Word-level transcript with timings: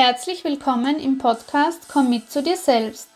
Herzlich 0.00 0.44
willkommen 0.44 1.00
im 1.00 1.18
Podcast 1.18 1.88
Komm 1.88 2.08
mit 2.08 2.30
zu 2.30 2.40
dir 2.40 2.56
selbst. 2.56 3.08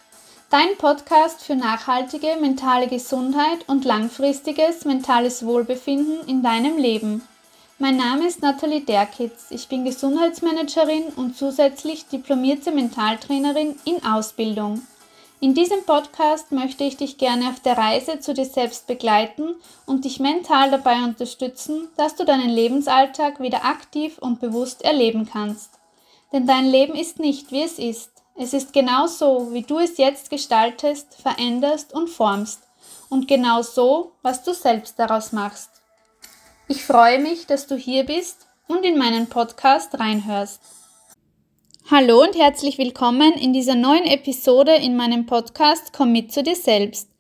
Dein 0.51 0.77
Podcast 0.79 1.45
für 1.45 1.55
nachhaltige 1.55 2.37
mentale 2.41 2.89
Gesundheit 2.89 3.69
und 3.69 3.85
langfristiges 3.85 4.84
mentales 4.84 5.46
Wohlbefinden 5.46 6.26
in 6.26 6.42
deinem 6.42 6.79
Leben. 6.79 7.22
Mein 7.79 7.96
Name 7.96 8.26
ist 8.26 8.42
Nathalie 8.42 8.80
Derkitz. 8.80 9.46
Ich 9.50 9.68
bin 9.68 9.84
Gesundheitsmanagerin 9.84 11.04
und 11.14 11.37
zusätzlich 11.37 12.08
diplomierte 12.08 12.72
Mentaltrainerin 12.72 13.76
in 13.85 14.04
Ausbildung. 14.04 14.83
In 15.38 15.54
diesem 15.54 15.85
Podcast 15.85 16.51
möchte 16.51 16.83
ich 16.83 16.96
dich 16.96 17.16
gerne 17.16 17.51
auf 17.51 17.60
der 17.60 17.78
Reise 17.78 18.19
zu 18.19 18.34
dir 18.34 18.46
selbst 18.46 18.88
begleiten 18.88 19.55
und 19.87 20.05
dich 20.05 20.19
mental 20.19 20.73
dabei 20.73 21.05
unterstützen, 21.05 21.87
dass 21.96 22.16
du 22.16 22.24
deinen 22.24 22.51
Lebensalltag 22.51 23.38
wieder 23.38 23.66
aktiv 23.66 24.19
und 24.19 24.41
bewusst 24.41 24.83
erleben 24.83 25.28
kannst. 25.33 25.78
Denn 26.33 26.46
dein 26.46 26.66
Leben 26.66 26.95
ist 26.95 27.19
nicht, 27.19 27.52
wie 27.52 27.62
es 27.62 27.78
ist. 27.78 28.10
Es 28.34 28.55
ist 28.55 28.73
genau 28.73 29.07
so, 29.07 29.52
wie 29.52 29.62
du 29.62 29.79
es 29.79 29.98
jetzt 29.98 30.30
gestaltest, 30.30 31.15
veränderst 31.20 31.93
und 31.93 32.09
formst. 32.09 32.62
Und 33.11 33.29
genau 33.29 33.61
so, 33.61 34.12
was 34.23 34.43
du 34.43 34.55
selbst 34.55 34.98
daraus 34.98 35.33
machst. 35.33 35.71
Ich 36.69 36.83
freue 36.83 37.19
mich, 37.19 37.47
dass 37.47 37.66
du 37.66 37.77
hier 37.77 38.05
bist 38.05 38.47
und 38.69 38.84
in 38.84 38.97
meinen 38.97 39.29
Podcast 39.29 39.98
reinhörst. 39.98 40.62
Hallo 41.91 42.23
und 42.23 42.35
herzlich 42.35 42.79
willkommen 42.79 43.35
in 43.35 43.52
dieser 43.52 43.74
neuen 43.74 44.05
Episode 44.05 44.77
in 44.77 44.96
meinem 44.96 45.27
Podcast 45.27 45.93
Komm 45.93 46.12
mit 46.12 46.33
zu 46.33 46.43
dir 46.43 46.57
selbst. 46.57 47.10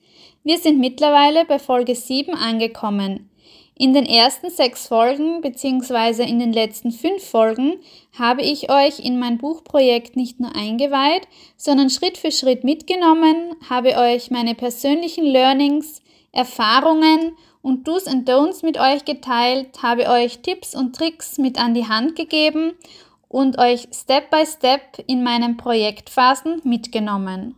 Wir 0.44 0.58
sind 0.58 0.78
mittlerweile 0.78 1.44
bei 1.44 1.58
Folge 1.58 1.94
7 1.94 2.34
angekommen. 2.34 3.28
In 3.74 3.94
den 3.94 4.04
ersten 4.04 4.50
sechs 4.50 4.86
Folgen 4.86 5.40
bzw. 5.40 6.24
in 6.24 6.38
den 6.38 6.52
letzten 6.52 6.92
fünf 6.92 7.24
Folgen 7.24 7.80
habe 8.18 8.42
ich 8.42 8.70
euch 8.70 9.00
in 9.00 9.18
mein 9.18 9.38
Buchprojekt 9.38 10.14
nicht 10.14 10.40
nur 10.40 10.54
eingeweiht, 10.54 11.26
sondern 11.56 11.88
Schritt 11.88 12.18
für 12.18 12.30
Schritt 12.30 12.64
mitgenommen, 12.64 13.56
habe 13.68 13.96
euch 13.96 14.30
meine 14.30 14.54
persönlichen 14.54 15.24
Learnings, 15.24 16.02
Erfahrungen 16.32 17.36
und 17.62 17.88
Do's 17.88 18.06
and 18.06 18.28
Don'ts 18.28 18.64
mit 18.64 18.78
euch 18.78 19.04
geteilt, 19.04 19.82
habe 19.82 20.08
euch 20.08 20.40
Tipps 20.40 20.74
und 20.74 20.94
Tricks 20.94 21.38
mit 21.38 21.58
an 21.58 21.74
die 21.74 21.88
Hand 21.88 22.14
gegeben 22.14 22.74
und 23.28 23.58
euch 23.58 23.88
Step 23.92 24.30
by 24.30 24.44
Step 24.44 25.02
in 25.06 25.22
meinen 25.22 25.56
Projektphasen 25.56 26.60
mitgenommen. 26.64 27.54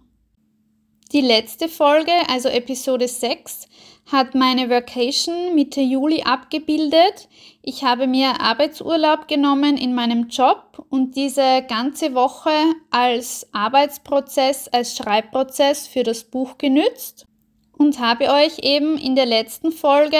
Die 1.12 1.20
letzte 1.20 1.68
Folge, 1.68 2.12
also 2.28 2.48
Episode 2.48 3.08
6, 3.08 3.68
hat 4.10 4.34
meine 4.34 4.68
Vacation 4.68 5.54
Mitte 5.54 5.80
Juli 5.80 6.22
abgebildet. 6.22 7.28
Ich 7.62 7.84
habe 7.84 8.06
mir 8.06 8.40
Arbeitsurlaub 8.40 9.28
genommen 9.28 9.76
in 9.76 9.94
meinem 9.94 10.28
Job 10.28 10.84
und 10.90 11.16
diese 11.16 11.62
ganze 11.68 12.14
Woche 12.14 12.50
als 12.90 13.46
Arbeitsprozess, 13.52 14.68
als 14.68 14.96
Schreibprozess 14.96 15.86
für 15.86 16.02
das 16.02 16.24
Buch 16.24 16.58
genützt 16.58 17.26
und 17.72 17.98
habe 17.98 18.30
euch 18.30 18.58
eben 18.60 18.98
in 18.98 19.16
der 19.16 19.26
letzten 19.26 19.72
Folge 19.72 20.18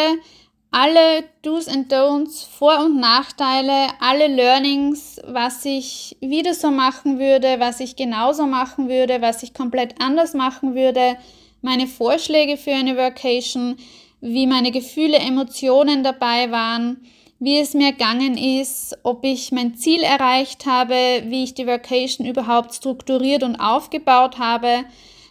alle 0.71 1.23
Do's 1.43 1.69
and 1.69 1.93
Don'ts, 1.93 2.45
Vor- 2.45 2.87
und 2.87 2.99
Nachteile, 2.99 3.91
alle 4.01 4.27
Learnings, 4.27 5.21
was 5.25 5.65
ich 5.65 6.17
wieder 6.21 6.53
so 6.53 6.73
machen 6.73 7.21
würde, 7.21 7.61
was 7.61 7.79
ich 7.79 7.95
genauso 7.95 8.47
machen 8.47 8.89
würde, 8.89 9.23
was 9.23 9.45
ich 9.45 9.55
komplett 9.55 10.01
anders 10.01 10.35
machen 10.35 10.75
würde, 10.75 11.17
meine 11.65 11.87
Vorschläge 11.87 12.59
für 12.59 12.73
eine 12.73 12.97
Vacation, 12.97 13.77
wie 14.21 14.47
meine 14.47 14.71
Gefühle, 14.71 15.17
Emotionen 15.17 16.05
dabei 16.05 16.51
waren, 16.51 17.01
wie 17.41 17.59
es 17.59 17.73
mir 17.73 17.93
gegangen 17.93 18.37
ist, 18.37 18.97
ob 19.03 19.25
ich 19.25 19.51
mein 19.51 19.75
Ziel 19.75 20.03
erreicht 20.03 20.67
habe, 20.67 21.25
wie 21.27 21.43
ich 21.43 21.55
die 21.55 21.67
Vacation 21.67 22.27
überhaupt 22.27 22.75
strukturiert 22.75 23.43
und 23.43 23.57
aufgebaut 23.57 24.39
habe. 24.39 24.85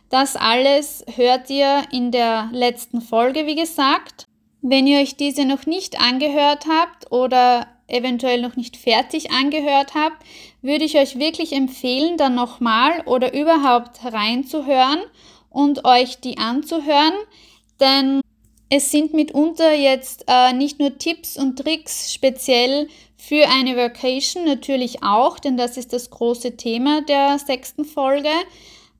Das 0.09 0.36
alles 0.36 1.06
hört 1.16 1.50
ihr 1.50 1.84
in 1.92 2.11
der 2.11 2.50
letzten 2.52 3.02
Folge, 3.02 3.45
wie 3.45 3.56
gesagt. 3.56 4.26
Wenn 4.61 4.88
ihr 4.88 5.00
euch 5.00 5.15
diese 5.15 5.45
noch 5.45 5.65
nicht 5.67 6.02
angehört 6.02 6.65
habt 6.67 7.11
oder 7.11 7.67
eventuell 7.88 8.42
noch 8.42 8.55
nicht 8.55 8.77
fertig 8.77 9.32
angehört 9.32 9.94
habt, 9.94 10.23
würde 10.64 10.86
ich 10.86 10.98
euch 10.98 11.20
wirklich 11.20 11.54
empfehlen, 11.54 12.17
dann 12.17 12.33
nochmal 12.33 13.04
oder 13.05 13.33
überhaupt 13.33 14.00
reinzuhören 14.04 15.00
und 15.53 15.86
euch 15.86 16.19
die 16.19 16.37
anzuhören, 16.37 17.14
denn 17.80 18.19
es 18.69 18.91
sind 18.91 19.14
mitunter 19.14 19.73
jetzt 19.73 20.25
äh, 20.27 20.52
nicht 20.52 20.80
nur 20.80 20.97
Tipps 20.97 21.37
und 21.37 21.58
Tricks 21.58 22.11
speziell 22.11 22.89
für 23.17 23.47
eine 23.47 23.77
Vacation, 23.77 24.45
natürlich 24.45 25.03
auch, 25.03 25.39
denn 25.39 25.55
das 25.55 25.77
ist 25.77 25.93
das 25.93 26.09
große 26.09 26.58
Thema 26.58 27.02
der 27.03 27.39
sechsten 27.39 27.86
Folge, 27.86 28.31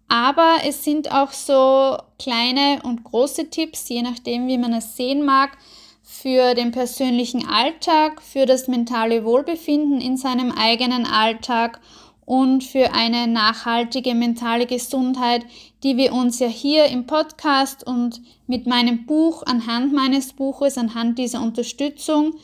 aber 0.08 0.58
es 0.66 0.84
sind 0.84 1.12
auch 1.12 1.32
so 1.32 1.98
kleine 2.20 2.82
und 2.84 3.04
große 3.04 3.50
Tipps, 3.50 3.90
je 3.90 4.04
nachdem, 4.04 4.48
wie 4.48 4.60
man 4.60 4.74
es 4.74 4.96
sehen 4.96 5.26
mag, 5.26 5.58
für 6.04 6.54
den 6.54 6.72
persönlichen 6.72 7.48
Alltag, 7.48 8.22
für 8.22 8.46
das 8.46 8.68
mentale 8.68 9.26
Wohlbefinden 9.26 10.00
in 10.00 10.18
seinem 10.18 10.52
eigenen 10.52 11.08
Alltag 11.08 11.82
und 12.26 12.64
für 12.64 12.94
eine 12.94 13.28
nachhaltige 13.28 14.14
mentale 14.14 14.66
Gesundheit, 14.66 15.46
die 15.84 15.98
wir 15.98 16.14
uns 16.14 16.40
ja 16.40 16.48
hier 16.48 16.86
im 16.86 17.06
Podcast 17.06 17.86
und 17.86 18.22
mit 18.48 18.66
meinem 18.66 19.06
Buch, 19.06 19.44
anhand 19.46 19.94
meines 19.94 20.34
Buches, 20.34 20.78
anhand 20.78 21.20
dieser 21.20 21.42
Unterstützung 21.42 22.36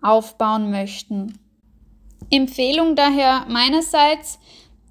aufbauen 0.00 0.70
möchten. 0.70 1.38
Empfehlung 2.30 2.96
daher 2.96 3.46
meinerseits, 3.48 4.38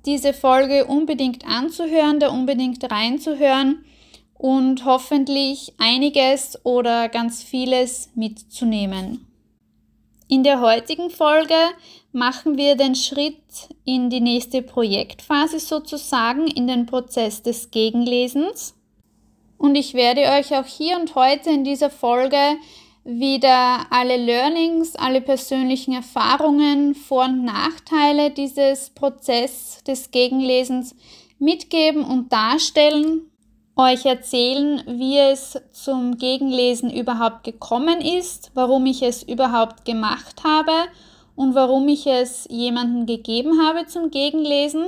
diese 0.06 0.34
Folge 0.34 0.86
unbedingt 0.86 1.46
anzuhören, 1.46 2.20
da 2.20 2.30
unbedingt 2.30 2.90
reinzuhören 2.90 3.84
und 4.34 4.86
hoffentlich 4.86 5.74
einiges 5.78 6.64
oder 6.66 7.10
ganz 7.10 7.44
vieles 7.44 8.10
mitzunehmen. 8.16 9.31
In 10.34 10.44
der 10.44 10.62
heutigen 10.62 11.10
Folge 11.10 11.58
machen 12.14 12.56
wir 12.56 12.78
den 12.78 12.96
Schritt 12.96 13.68
in 13.84 14.10
die 14.10 14.22
nächste 14.22 14.62
Projektphase 14.62 15.60
sozusagen, 15.60 16.48
in 16.48 16.68
den 16.68 16.86
Prozess 16.86 17.42
des 17.42 17.70
Gegenlesens. 17.70 18.74
Und 19.58 19.76
ich 19.76 19.94
werde 19.94 20.22
euch 20.22 20.56
auch 20.56 20.66
hier 20.66 20.98
und 20.98 21.16
heute 21.16 21.50
in 21.50 21.66
dieser 21.66 21.90
Folge 21.90 22.38
wieder 23.04 23.88
alle 23.90 24.16
Learnings, 24.16 24.96
alle 24.96 25.20
persönlichen 25.20 25.94
Erfahrungen, 25.94 26.96
Vor- 26.96 27.26
und 27.26 27.44
Nachteile 27.44 28.32
dieses 28.32 28.90
Prozess 28.92 29.84
des 29.86 30.12
Gegenlesens 30.12 30.96
mitgeben 31.40 32.06
und 32.06 32.32
darstellen, 32.32 33.31
euch 33.76 34.06
erzählen, 34.06 34.84
wie 34.88 35.18
es 35.18 35.60
zum 35.72 36.18
Gegenlesen 36.18 36.92
überhaupt 36.92 37.44
gekommen 37.44 38.02
ist, 38.02 38.52
warum 38.54 38.86
ich 38.86 39.02
es 39.02 39.24
überhaupt 39.24 39.86
gemacht 39.86 40.44
habe 40.44 40.72
und 41.36 41.56
warum 41.56 41.88
ich 41.88 42.06
es 42.06 42.48
jemandem 42.50 43.06
gegeben 43.06 43.62
habe 43.66 43.88
zum 43.88 44.12
Gegenlesen. 44.12 44.86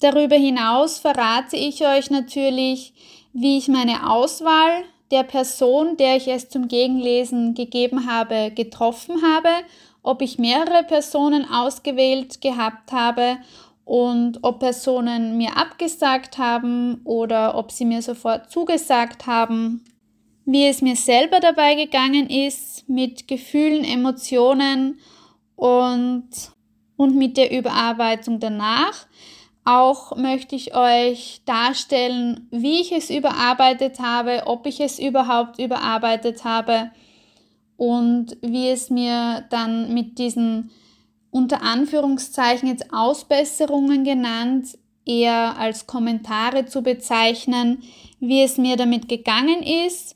Darüber 0.00 0.36
hinaus 0.36 0.98
verrate 0.98 1.56
ich 1.56 1.86
euch 1.86 2.10
natürlich, 2.10 2.92
wie 3.32 3.58
ich 3.58 3.68
meine 3.68 4.10
Auswahl 4.10 4.84
der 5.12 5.22
Person, 5.22 5.96
der 5.96 6.16
ich 6.16 6.26
es 6.26 6.48
zum 6.48 6.68
Gegenlesen 6.68 7.54
gegeben 7.54 8.10
habe, 8.10 8.50
getroffen 8.50 9.22
habe, 9.22 9.50
ob 10.02 10.22
ich 10.22 10.38
mehrere 10.38 10.82
Personen 10.82 11.44
ausgewählt 11.48 12.40
gehabt 12.40 12.90
habe 12.90 13.36
und 13.84 14.38
ob 14.42 14.60
Personen 14.60 15.36
mir 15.36 15.56
abgesagt 15.56 16.38
haben 16.38 17.00
oder 17.04 17.56
ob 17.56 17.72
sie 17.72 17.84
mir 17.84 18.02
sofort 18.02 18.50
zugesagt 18.50 19.26
haben, 19.26 19.84
wie 20.44 20.66
es 20.66 20.82
mir 20.82 20.96
selber 20.96 21.40
dabei 21.40 21.74
gegangen 21.74 22.28
ist 22.28 22.88
mit 22.88 23.28
Gefühlen, 23.28 23.84
Emotionen 23.84 24.98
und, 25.56 26.28
und 26.96 27.16
mit 27.16 27.36
der 27.36 27.56
Überarbeitung 27.56 28.40
danach. 28.40 29.06
Auch 29.64 30.16
möchte 30.16 30.56
ich 30.56 30.74
euch 30.74 31.42
darstellen, 31.44 32.48
wie 32.50 32.80
ich 32.80 32.90
es 32.90 33.10
überarbeitet 33.10 34.00
habe, 34.00 34.42
ob 34.46 34.66
ich 34.66 34.80
es 34.80 34.98
überhaupt 34.98 35.60
überarbeitet 35.60 36.42
habe 36.42 36.90
und 37.76 38.36
wie 38.42 38.68
es 38.68 38.90
mir 38.90 39.44
dann 39.50 39.94
mit 39.94 40.18
diesen 40.18 40.72
unter 41.32 41.62
Anführungszeichen 41.62 42.68
jetzt 42.68 42.92
Ausbesserungen 42.92 44.04
genannt, 44.04 44.78
eher 45.04 45.56
als 45.58 45.86
Kommentare 45.88 46.66
zu 46.66 46.82
bezeichnen, 46.82 47.82
wie 48.20 48.42
es 48.42 48.58
mir 48.58 48.76
damit 48.76 49.08
gegangen 49.08 49.62
ist, 49.62 50.14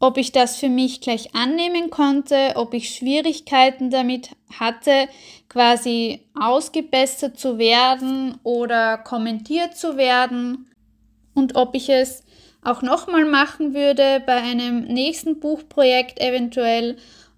ob 0.00 0.16
ich 0.16 0.32
das 0.32 0.56
für 0.56 0.70
mich 0.70 1.02
gleich 1.02 1.34
annehmen 1.34 1.90
konnte, 1.90 2.52
ob 2.56 2.74
ich 2.74 2.94
Schwierigkeiten 2.94 3.90
damit 3.90 4.30
hatte, 4.58 5.08
quasi 5.48 6.20
ausgebessert 6.34 7.38
zu 7.38 7.58
werden 7.58 8.38
oder 8.42 8.98
kommentiert 8.98 9.76
zu 9.76 9.98
werden 9.98 10.70
und 11.34 11.56
ob 11.56 11.74
ich 11.74 11.90
es 11.90 12.24
auch 12.62 12.80
nochmal 12.80 13.26
machen 13.26 13.74
würde 13.74 14.22
bei 14.24 14.36
einem 14.36 14.84
nächsten 14.84 15.40
Buchprojekt 15.40 16.20
eventuell 16.20 16.96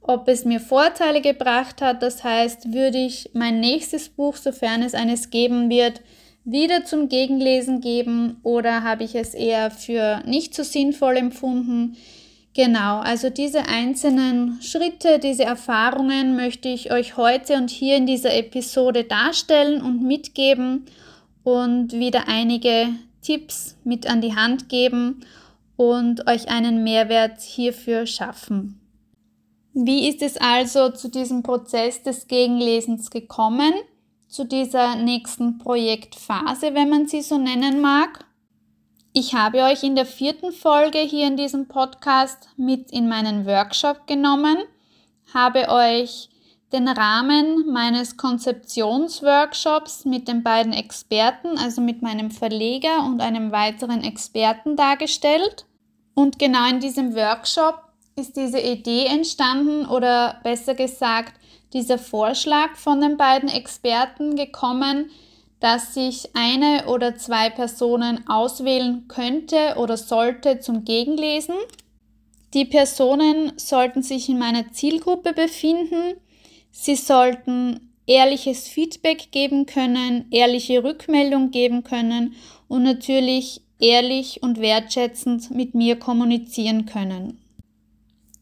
ob 0.09 0.27
es 0.27 0.47
mir 0.47 0.59
Vorteile 0.59 1.21
gebracht 1.21 1.83
hat. 1.83 2.03
Das 2.03 2.25
heißt, 2.25 2.73
würde 2.73 2.97
ich 2.97 3.31
mein 3.35 3.61
nächstes 3.61 4.09
Buch, 4.09 4.37
sofern 4.37 4.83
es 4.83 4.95
eines 4.95 5.29
geben 5.29 5.69
wird, 5.69 6.01
wieder 6.45 6.87
zum 6.87 7.11
Gegenlesen 7.11 7.83
geben 7.83 8.41
oder 8.43 8.83
habe 8.83 9.05
ich 9.05 9.15
es 9.15 9.35
eher 9.35 9.71
für 9.71 10.23
nicht 10.25 10.55
so 10.55 10.63
sinnvoll 10.63 11.19
empfunden? 11.19 11.99
Genau, 12.55 13.01
also 13.01 13.29
diese 13.29 13.69
einzelnen 13.69 14.63
Schritte, 14.63 15.19
diese 15.19 15.45
Erfahrungen 15.45 16.37
möchte 16.37 16.71
ich 16.71 16.91
euch 16.91 17.19
heute 17.19 17.57
und 17.57 17.69
hier 17.69 17.97
in 17.99 18.07
dieser 18.07 18.35
Episode 18.35 19.05
darstellen 19.05 19.83
und 19.83 20.03
mitgeben 20.03 20.87
und 21.45 21.93
wieder 21.93 22.29
einige 22.29 22.89
Tipps 23.21 23.77
mit 23.85 24.11
an 24.11 24.23
die 24.23 24.35
Hand 24.35 24.71
geben 24.71 25.21
und 25.77 26.27
euch 26.27 26.49
einen 26.49 26.83
Mehrwert 26.83 27.43
hierfür 27.43 28.07
schaffen. 28.07 28.81
Wie 29.81 30.09
ist 30.09 30.23
es 30.23 30.37
also 30.37 30.91
zu 30.91 31.09
diesem 31.09 31.43
Prozess 31.43 32.03
des 32.03 32.27
Gegenlesens 32.27 33.11
gekommen? 33.11 33.73
zu 34.29 34.45
dieser 34.45 34.95
nächsten 34.95 35.59
Projektphase, 35.59 36.75
wenn 36.75 36.91
man 36.91 37.09
sie 37.09 37.23
so 37.23 37.39
nennen 37.39 37.81
mag. 37.81 38.25
Ich 39.13 39.35
habe 39.35 39.63
euch 39.63 39.83
in 39.83 39.97
der 39.97 40.07
vierten 40.07 40.53
Folge 40.53 40.99
hier 40.99 41.27
in 41.27 41.37
diesem 41.37 41.67
Podcast 41.67 42.51
mit 42.57 42.93
in 42.93 43.09
meinen 43.09 43.47
Workshop 43.47 44.07
genommen, 44.07 44.59
habe 45.33 45.69
euch 45.69 46.29
den 46.73 46.87
Rahmen 46.87 47.73
meines 47.73 48.19
Konzeptionsworkshops 48.19 50.05
mit 50.05 50.29
den 50.29 50.43
beiden 50.43 50.75
Experten, 50.75 51.57
also 51.57 51.81
mit 51.81 52.03
meinem 52.03 52.31
Verleger 52.31 53.07
und 53.07 53.23
einem 53.23 53.51
weiteren 53.51 54.05
Experten 54.05 54.77
dargestellt. 54.77 55.65
Und 56.15 56.39
genau 56.39 56.69
in 56.69 56.81
diesem 56.81 57.15
Workshop 57.15 57.88
ist 58.19 58.37
diese 58.37 58.61
Idee 58.61 59.07
entstanden 59.07 59.87
oder 59.87 60.41
besser 60.43 60.75
gesagt 60.75 61.35
dieser 61.73 61.99
Vorschlag 61.99 62.77
von 62.77 63.01
den 63.01 63.17
beiden 63.17 63.49
Experten 63.49 64.37
gekommen, 64.37 65.11
dass 65.61 65.95
sich 65.95 66.31
eine 66.35 66.87
oder 66.87 67.17
zwei 67.17 67.51
Personen 67.51 68.29
auswählen 68.29 69.07
könnte 69.09 69.75
oder 69.77 69.97
sollte 69.97 70.61
zum 70.61 70.85
Gegenlesen. 70.85 71.55
Die 72.55 72.65
Personen 72.65 73.53
sollten 73.57 74.03
sich 74.03 74.29
in 74.29 74.39
meiner 74.39 74.73
Zielgruppe 74.73 75.33
befinden. 75.33 76.15
Sie 76.71 76.97
sollten 76.97 77.93
ehrliches 78.07 78.69
Feedback 78.69 79.31
geben 79.33 79.67
können, 79.67 80.27
ehrliche 80.31 80.83
Rückmeldung 80.83 81.51
geben 81.51 81.85
können 81.85 82.35
und 82.69 82.85
natürlich 82.85 83.61
ehrlich 83.79 84.43
und 84.43 84.61
wertschätzend 84.61 85.51
mit 85.51 85.75
mir 85.75 85.99
kommunizieren 85.99 86.87
können. 86.87 87.39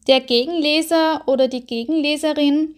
Der 0.07 0.21
Gegenleser 0.21 1.23
oder 1.25 1.47
die 1.47 1.65
Gegenleserin 1.65 2.75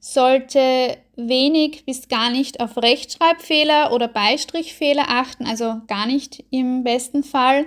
sollte 0.00 0.96
wenig 1.16 1.84
bis 1.84 2.08
gar 2.08 2.30
nicht 2.30 2.60
auf 2.60 2.76
Rechtschreibfehler 2.76 3.92
oder 3.92 4.08
Beistrichfehler 4.08 5.04
achten, 5.08 5.46
also 5.46 5.76
gar 5.86 6.06
nicht 6.06 6.42
im 6.50 6.82
besten 6.82 7.22
Fall. 7.22 7.66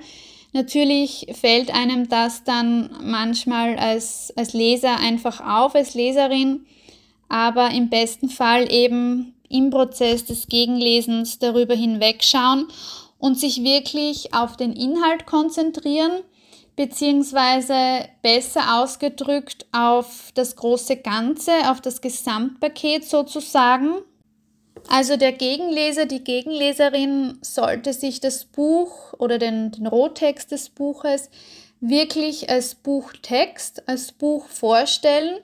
Natürlich 0.54 1.28
fällt 1.40 1.74
einem 1.74 2.10
das 2.10 2.44
dann 2.44 2.90
manchmal 3.04 3.78
als, 3.78 4.34
als 4.36 4.54
Leser 4.54 4.98
einfach 5.00 5.40
auf, 5.40 5.76
als 5.76 5.94
Leserin, 5.94 6.66
aber 7.30 7.72
im 7.72 7.90
besten 7.90 8.30
Fall 8.30 8.72
eben 8.72 9.34
im 9.50 9.70
Prozess 9.70 10.26
des 10.26 10.48
Gegenlesens 10.48 11.40
darüber 11.40 11.76
hinwegschauen 11.76 12.68
und 13.20 13.40
sich 13.40 13.64
wirklich 13.64 14.34
auf 14.34 14.58
den 14.58 14.74
Inhalt 14.74 15.26
konzentrieren 15.26 16.12
beziehungsweise 16.76 18.10
besser 18.22 18.82
ausgedrückt 18.82 19.66
auf 19.72 20.32
das 20.34 20.56
große 20.56 20.98
Ganze, 20.98 21.52
auf 21.70 21.82
das 21.82 22.02
Gesamtpaket 22.02 23.06
sozusagen. 23.06 24.02
Also 24.90 25.18
der 25.18 25.32
Gegenleser, 25.32 26.06
die 26.06 26.24
Gegenleserin 26.24 27.40
sollte 27.42 27.94
sich 27.94 28.20
das 28.20 28.46
Buch 28.46 29.14
oder 29.18 29.38
den, 29.38 29.72
den 29.72 29.88
Rohtext 29.88 30.52
des 30.52 30.70
Buches 30.70 31.30
wirklich 31.80 32.50
als 32.50 32.76
Buchtext, 32.76 33.88
als 33.88 34.12
Buch 34.12 34.48
vorstellen 34.48 35.40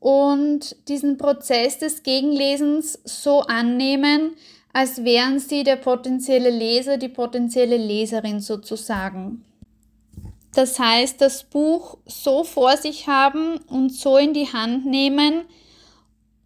und 0.00 0.76
diesen 0.88 1.18
Prozess 1.18 1.78
des 1.78 2.02
Gegenlesens 2.02 2.98
so 3.04 3.40
annehmen, 3.40 4.36
als 4.72 5.04
wären 5.04 5.38
sie 5.40 5.64
der 5.64 5.76
potenzielle 5.76 6.50
Leser, 6.50 6.98
die 6.98 7.08
potenzielle 7.08 7.76
Leserin 7.76 8.40
sozusagen. 8.40 9.44
Das 10.54 10.78
heißt, 10.78 11.20
das 11.20 11.44
Buch 11.44 11.98
so 12.06 12.44
vor 12.44 12.76
sich 12.76 13.06
haben 13.06 13.58
und 13.68 13.90
so 13.90 14.16
in 14.16 14.32
die 14.32 14.52
Hand 14.52 14.86
nehmen, 14.86 15.44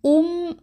um 0.00 0.56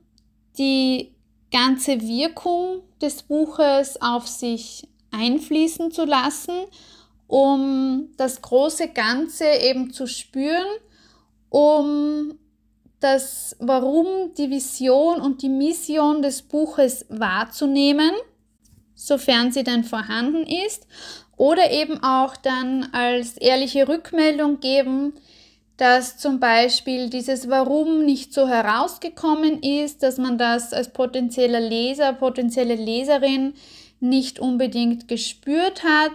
die 0.57 1.15
ganze 1.51 2.01
Wirkung 2.01 2.81
des 3.01 3.23
Buches 3.23 4.01
auf 4.01 4.27
sich 4.27 4.87
einfließen 5.11 5.91
zu 5.91 6.05
lassen, 6.05 6.65
um 7.27 8.09
das 8.17 8.41
große 8.41 8.89
Ganze 8.89 9.45
eben 9.45 9.93
zu 9.93 10.05
spüren, 10.05 10.67
um 11.49 12.37
das 12.99 13.55
Warum, 13.59 14.33
die 14.37 14.49
Vision 14.49 15.21
und 15.21 15.41
die 15.41 15.49
Mission 15.49 16.21
des 16.21 16.41
Buches 16.41 17.05
wahrzunehmen, 17.09 18.11
sofern 18.93 19.51
sie 19.51 19.63
denn 19.63 19.85
vorhanden 19.85 20.45
ist 20.45 20.85
oder 21.39 21.71
eben 21.71 22.03
auch 22.03 22.35
dann 22.35 22.89
als 22.91 23.37
ehrliche 23.37 23.87
Rückmeldung 23.87 24.59
geben, 24.59 25.13
dass 25.77 26.17
zum 26.17 26.41
Beispiel 26.41 27.09
dieses 27.09 27.49
Warum 27.49 28.03
nicht 28.03 28.33
so 28.33 28.49
herausgekommen 28.49 29.63
ist, 29.63 30.03
dass 30.03 30.17
man 30.17 30.37
das 30.37 30.73
als 30.73 30.91
potenzieller 30.91 31.61
Leser, 31.61 32.11
potenzielle 32.11 32.75
Leserin 32.75 33.53
nicht 34.01 34.39
unbedingt 34.39 35.07
gespürt 35.07 35.85
hat. 35.85 36.11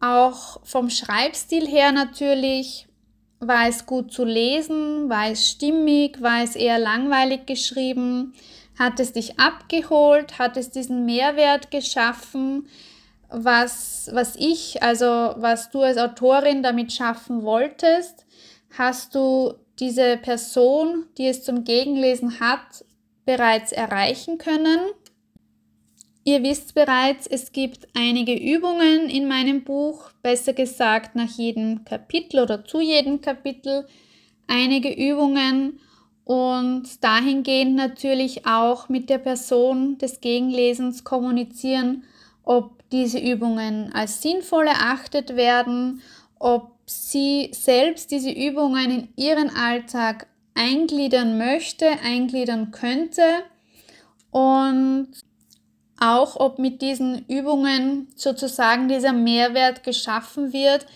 Auch 0.00 0.60
vom 0.64 0.88
Schreibstil 0.88 1.68
her 1.68 1.92
natürlich. 1.92 2.88
War 3.38 3.68
es 3.68 3.84
gut 3.84 4.12
zu 4.12 4.24
lesen, 4.24 5.10
war 5.10 5.28
es 5.28 5.50
stimmig, 5.50 6.22
war 6.22 6.42
es 6.42 6.56
eher 6.56 6.78
langweilig 6.78 7.44
geschrieben, 7.44 8.32
hat 8.78 8.98
es 8.98 9.12
dich 9.12 9.38
abgeholt, 9.38 10.38
hat 10.38 10.56
es 10.56 10.70
diesen 10.70 11.04
Mehrwert 11.04 11.70
geschaffen, 11.72 12.68
was, 13.32 14.10
was 14.12 14.36
ich, 14.36 14.82
also 14.82 15.04
was 15.36 15.70
du 15.70 15.80
als 15.80 15.98
Autorin 15.98 16.62
damit 16.62 16.92
schaffen 16.92 17.42
wolltest, 17.42 18.26
hast 18.76 19.14
du 19.14 19.54
diese 19.78 20.16
Person, 20.18 21.06
die 21.18 21.26
es 21.26 21.42
zum 21.44 21.64
Gegenlesen 21.64 22.40
hat, 22.40 22.84
bereits 23.24 23.72
erreichen 23.72 24.38
können. 24.38 24.78
Ihr 26.24 26.42
wisst 26.42 26.74
bereits, 26.74 27.26
es 27.26 27.52
gibt 27.52 27.88
einige 27.94 28.34
Übungen 28.34 29.08
in 29.08 29.26
meinem 29.26 29.64
Buch, 29.64 30.10
besser 30.22 30.52
gesagt 30.52 31.16
nach 31.16 31.30
jedem 31.30 31.84
Kapitel 31.84 32.40
oder 32.40 32.64
zu 32.64 32.80
jedem 32.80 33.20
Kapitel 33.20 33.86
einige 34.46 34.92
Übungen 34.92 35.80
und 36.24 37.02
dahingehend 37.02 37.74
natürlich 37.74 38.46
auch 38.46 38.88
mit 38.88 39.10
der 39.10 39.18
Person 39.18 39.98
des 39.98 40.20
Gegenlesens 40.20 41.02
kommunizieren, 41.02 42.04
ob 42.44 42.88
diese 42.90 43.18
Übungen 43.18 43.92
als 43.92 44.22
sinnvoll 44.22 44.66
erachtet 44.66 45.36
werden, 45.36 46.02
ob 46.38 46.72
sie 46.86 47.50
selbst 47.52 48.10
diese 48.10 48.30
Übungen 48.30 48.90
in 48.90 49.08
ihren 49.16 49.50
Alltag 49.54 50.26
eingliedern 50.54 51.38
möchte, 51.38 51.86
eingliedern 52.04 52.70
könnte 52.70 53.22
und 54.30 55.08
auch 55.98 56.36
ob 56.36 56.58
mit 56.58 56.82
diesen 56.82 57.24
Übungen 57.28 58.08
sozusagen 58.16 58.88
dieser 58.88 59.12
Mehrwert 59.12 59.84
geschaffen 59.84 60.52
wird, 60.52 60.86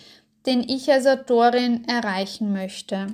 den 0.47 0.69
ich 0.69 0.91
als 0.91 1.07
Autorin 1.07 1.85
erreichen 1.87 2.53
möchte. 2.53 3.07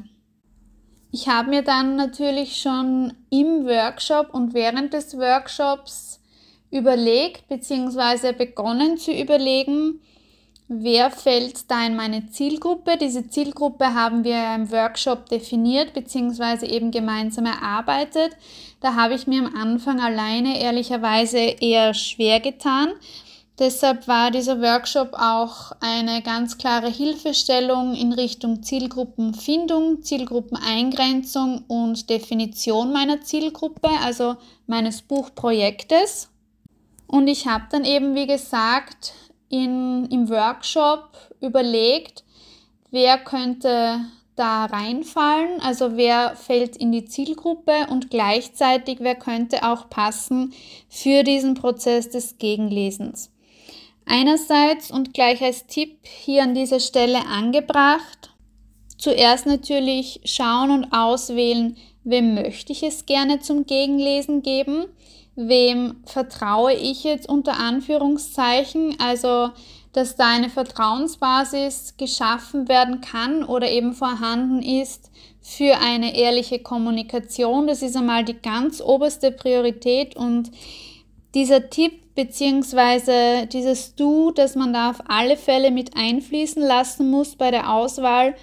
Ich 1.11 1.29
habe 1.29 1.51
mir 1.51 1.63
dann 1.63 1.97
natürlich 1.97 2.63
schon 2.63 3.13
im 3.29 3.67
Workshop 3.67 4.33
und 4.33 4.55
während 4.55 4.95
des 4.95 5.19
Workshops 5.19 6.22
überlegt 6.73 7.47
bzw. 7.49 8.33
begonnen 8.33 8.97
zu 8.97 9.13
überlegen, 9.13 10.01
wer 10.67 11.11
fällt 11.11 11.71
da 11.71 11.87
in 11.87 11.95
meine 11.95 12.31
Zielgruppe. 12.31 12.97
Diese 12.97 13.29
Zielgruppe 13.29 13.95
haben 13.95 14.25
wir 14.25 14.55
im 14.55 14.73
Workshop 14.73 15.29
definiert 15.29 15.93
bzw. 15.93 16.67
eben 16.67 16.91
gemeinsam 16.91 17.47
erarbeitet. 17.47 18.33
Da 18.81 18.95
habe 18.95 19.15
ich 19.15 19.27
mir 19.27 19.45
am 19.45 19.55
Anfang 19.55 20.01
alleine 20.01 20.59
ehrlicherweise 20.59 21.39
eher 21.39 21.95
schwer 21.95 22.41
getan. 22.41 22.95
Deshalb 23.59 24.09
war 24.09 24.31
dieser 24.31 24.63
Workshop 24.63 25.11
auch 25.13 25.73
eine 25.81 26.23
ganz 26.23 26.57
klare 26.57 26.91
Hilfestellung 26.91 27.95
in 27.95 28.15
Richtung 28.15 28.63
Zielgruppenfindung, 28.63 30.03
Zielgruppeneingrenzung 30.03 31.65
und 31.69 32.09
Definition 32.09 32.93
meiner 32.93 33.21
Zielgruppe, 33.21 33.91
also 34.03 34.37
meines 34.67 35.03
Buchprojektes. 35.03 36.32
Und 37.13 37.29
ich 37.29 37.47
habe 37.47 37.65
dann 37.71 37.85
eben, 37.85 38.15
wie 38.15 38.27
gesagt, 38.27 39.13
in, 39.51 40.07
im 40.07 40.31
Workshop 40.31 41.11
überlegt, 41.43 42.25
wer 42.91 43.19
könnte 43.19 44.01
da 44.35 44.65
reinfallen, 44.65 45.61
also 45.61 45.99
wer 45.99 46.35
fällt 46.37 46.75
in 46.79 46.91
die 46.91 47.05
Zielgruppe 47.05 47.87
und 47.91 48.09
gleichzeitig 48.09 49.01
wer 49.01 49.15
könnte 49.15 49.63
auch 49.63 49.91
passen 49.91 50.55
für 50.89 51.23
diesen 51.23 51.53
Prozess 51.53 52.09
des 52.09 52.39
Gegenlesens. 52.39 53.31
Einerseits 54.07 54.91
und 54.91 55.13
gleich 55.13 55.43
als 55.43 55.67
Tipp 55.67 55.99
hier 56.07 56.43
an 56.43 56.55
dieser 56.55 56.81
Stelle 56.81 57.27
angebracht, 57.27 58.31
zuerst 58.97 59.45
natürlich 59.45 60.23
schauen 60.25 60.71
und 60.71 60.93
auswählen, 60.95 61.77
wem 62.05 62.33
möchte 62.33 62.73
ich 62.73 62.83
es 62.83 63.05
gerne 63.05 63.41
zum 63.41 63.67
Gegenlesen 63.67 64.41
geben, 64.41 64.87
wem 65.35 65.97
vertraue 66.05 66.75
ich 66.75 67.05
jetzt 67.05 67.29
unter 67.29 67.59
Anführungszeichen, 67.59 68.97
also 68.99 69.51
dass 69.93 70.17
da 70.17 70.31
eine 70.31 70.49
Vertrauensbasis 70.49 71.95
geschaffen 71.99 72.69
werden 72.69 73.01
kann 73.03 73.45
oder 73.45 73.71
eben 73.71 73.93
vorhanden 73.93 74.63
ist 74.63 75.11
für 75.43 75.79
eine 75.79 76.17
ehrliche 76.17 76.61
Kommunikation. 76.61 77.67
Das 77.67 77.83
ist 77.83 77.97
einmal 77.97 78.25
die 78.25 78.41
ganz 78.41 78.81
oberste 78.81 79.33
Priorität 79.33 80.17
und 80.17 80.51
dieser 81.35 81.69
Tipp 81.69 82.15
beziehungsweise 82.15 83.47
dieses 83.51 83.95
Du, 83.95 84.31
das 84.33 84.55
man 84.55 84.73
da 84.73 84.91
auf 84.91 85.03
alle 85.09 85.37
Fälle 85.37 85.71
mit 85.71 85.97
einfließen 85.97 86.63
lassen 86.63 87.11
muss 87.11 87.37
bei 87.37 87.51
der 87.51 87.73
Auswahl 87.73 88.35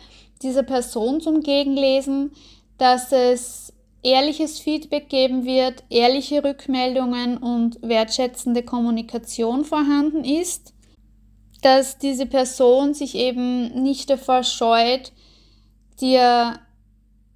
dieser 0.41 0.63
Person 0.63 1.21
zum 1.21 1.41
Gegenlesen, 1.41 2.31
dass 2.77 3.11
es 3.11 3.68
ehrliches 4.03 4.59
Feedback 4.59 5.09
geben 5.09 5.45
wird, 5.45 5.83
ehrliche 5.89 6.43
Rückmeldungen 6.43 7.37
und 7.37 7.81
wertschätzende 7.81 8.63
Kommunikation 8.63 9.65
vorhanden 9.65 10.23
ist, 10.23 10.73
dass 11.61 11.97
diese 11.97 12.25
Person 12.25 12.93
sich 12.93 13.15
eben 13.15 13.83
nicht 13.83 14.09
davor 14.09 14.43
scheut, 14.43 15.11
dir 15.99 16.59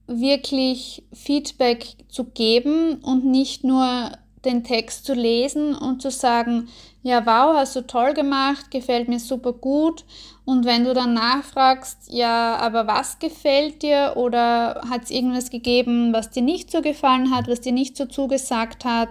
wirklich 0.08 1.04
Feedback 1.12 1.96
zu 2.10 2.26
geben 2.26 2.96
und 3.04 3.26
nicht 3.26 3.64
nur 3.64 4.12
den 4.46 4.64
Text 4.64 5.06
zu 5.06 5.14
lesen 5.14 5.76
und 5.76 6.02
zu 6.02 6.12
sagen, 6.12 6.68
ja, 7.02 7.26
wow, 7.26 7.56
hast 7.56 7.76
du 7.76 7.86
toll 7.86 8.14
gemacht, 8.14 8.72
gefällt 8.72 9.10
mir 9.10 9.20
super 9.20 9.54
gut. 9.54 10.06
Und 10.46 10.66
wenn 10.66 10.84
du 10.84 10.94
dann 10.94 11.14
nachfragst, 11.14 12.12
ja, 12.12 12.56
aber 12.56 12.88
was 12.88 13.20
gefällt 13.20 13.84
dir 13.84 14.14
oder 14.16 14.82
hat 14.90 15.04
es 15.04 15.12
irgendwas 15.12 15.50
gegeben, 15.50 16.14
was 16.14 16.32
dir 16.32 16.44
nicht 16.44 16.72
so 16.72 16.82
gefallen 16.82 17.34
hat, 17.34 17.48
was 17.48 17.62
dir 17.62 17.74
nicht 17.74 17.98
so 17.98 18.06
zugesagt 18.06 18.86
hat, 18.86 19.10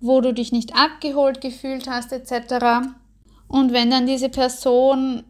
wo 0.00 0.20
du 0.20 0.32
dich 0.32 0.52
nicht 0.52 0.74
abgeholt 0.74 1.40
gefühlt 1.40 1.88
hast, 1.88 2.12
etc. 2.12 2.86
Und 3.48 3.72
wenn 3.72 3.90
dann 3.90 4.06
diese 4.06 4.28
Person 4.28 5.24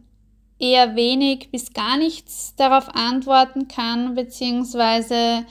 eher 0.59 0.95
wenig 0.95 1.51
bis 1.51 1.73
gar 1.73 1.97
nichts 1.97 2.55
darauf 2.55 2.95
antworten 2.95 3.67
kann, 3.67 4.15
beziehungsweise 4.15 5.45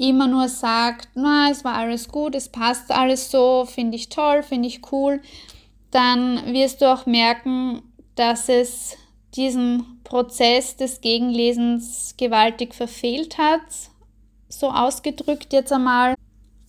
immer 0.00 0.26
nur 0.26 0.48
sagt, 0.48 1.10
na, 1.14 1.50
es 1.50 1.62
war 1.62 1.74
alles 1.74 2.08
gut, 2.08 2.34
es 2.34 2.48
passt 2.48 2.90
alles 2.90 3.30
so, 3.30 3.66
finde 3.66 3.96
ich 3.96 4.08
toll, 4.08 4.42
finde 4.42 4.66
ich 4.66 4.80
cool, 4.90 5.20
dann 5.90 6.54
wirst 6.54 6.80
du 6.80 6.90
auch 6.90 7.04
merken, 7.04 7.82
dass 8.14 8.48
es 8.48 8.96
diesen 9.34 10.00
Prozess 10.02 10.76
des 10.76 11.02
Gegenlesens 11.02 12.14
gewaltig 12.16 12.74
verfehlt 12.74 13.36
hat, 13.36 13.60
so 14.48 14.70
ausgedrückt 14.70 15.52
jetzt 15.52 15.72
einmal, 15.72 16.14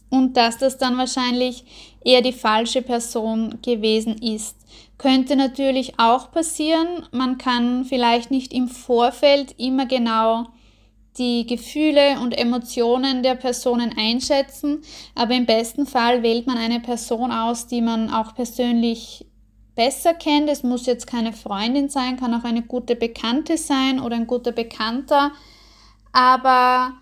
und 0.09 0.35
dass 0.35 0.57
das 0.57 0.77
dann 0.77 0.97
wahrscheinlich 0.97 1.63
eher 2.03 2.21
die 2.21 2.33
falsche 2.33 2.81
Person 2.81 3.59
gewesen 3.61 4.17
ist. 4.21 4.57
Könnte 4.97 5.37
natürlich 5.37 5.97
auch 5.99 6.31
passieren, 6.31 7.07
man 7.11 7.37
kann 7.37 7.85
vielleicht 7.85 8.29
nicht 8.29 8.53
im 8.53 8.67
Vorfeld 8.67 9.55
immer 9.57 9.85
genau 9.85 10.47
die 11.17 11.45
Gefühle 11.45 12.19
und 12.21 12.37
Emotionen 12.37 13.21
der 13.23 13.35
Personen 13.35 13.93
einschätzen, 13.97 14.81
aber 15.13 15.33
im 15.33 15.45
besten 15.45 15.85
Fall 15.85 16.23
wählt 16.23 16.47
man 16.47 16.57
eine 16.57 16.79
Person 16.79 17.31
aus, 17.31 17.67
die 17.67 17.81
man 17.81 18.09
auch 18.09 18.33
persönlich 18.33 19.25
besser 19.75 20.13
kennt. 20.13 20.49
Es 20.49 20.63
muss 20.63 20.85
jetzt 20.85 21.07
keine 21.07 21.33
Freundin 21.33 21.89
sein, 21.89 22.17
kann 22.17 22.33
auch 22.33 22.43
eine 22.43 22.61
gute 22.61 22.95
Bekannte 22.95 23.57
sein 23.57 23.99
oder 23.99 24.15
ein 24.15 24.27
guter 24.27 24.51
Bekannter, 24.51 25.31
aber 26.13 26.93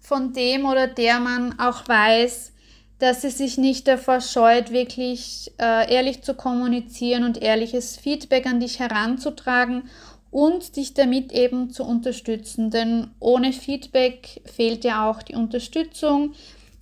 von 0.00 0.32
dem 0.32 0.66
oder 0.66 0.86
der 0.86 1.20
man 1.20 1.58
auch 1.58 1.88
weiß, 1.88 2.52
dass 2.98 3.22
sie 3.22 3.30
sich 3.30 3.58
nicht 3.58 3.88
davor 3.88 4.20
scheut, 4.20 4.70
wirklich 4.70 5.52
äh, 5.58 5.92
ehrlich 5.92 6.22
zu 6.22 6.34
kommunizieren 6.34 7.24
und 7.24 7.42
ehrliches 7.42 7.96
Feedback 7.96 8.46
an 8.46 8.60
dich 8.60 8.78
heranzutragen 8.78 9.90
und 10.34 10.74
dich 10.74 10.94
damit 10.94 11.30
eben 11.30 11.70
zu 11.70 11.84
unterstützen. 11.84 12.70
Denn 12.70 13.12
ohne 13.20 13.52
Feedback 13.52 14.42
fehlt 14.52 14.82
ja 14.82 15.08
auch 15.08 15.22
die 15.22 15.36
Unterstützung 15.36 16.32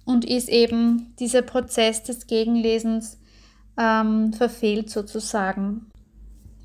und 0.06 0.24
ist 0.24 0.48
eben 0.48 1.14
dieser 1.20 1.42
Prozess 1.42 2.02
des 2.02 2.26
Gegenlesens 2.26 3.18
ähm, 3.78 4.32
verfehlt 4.32 4.88
sozusagen. 4.88 5.90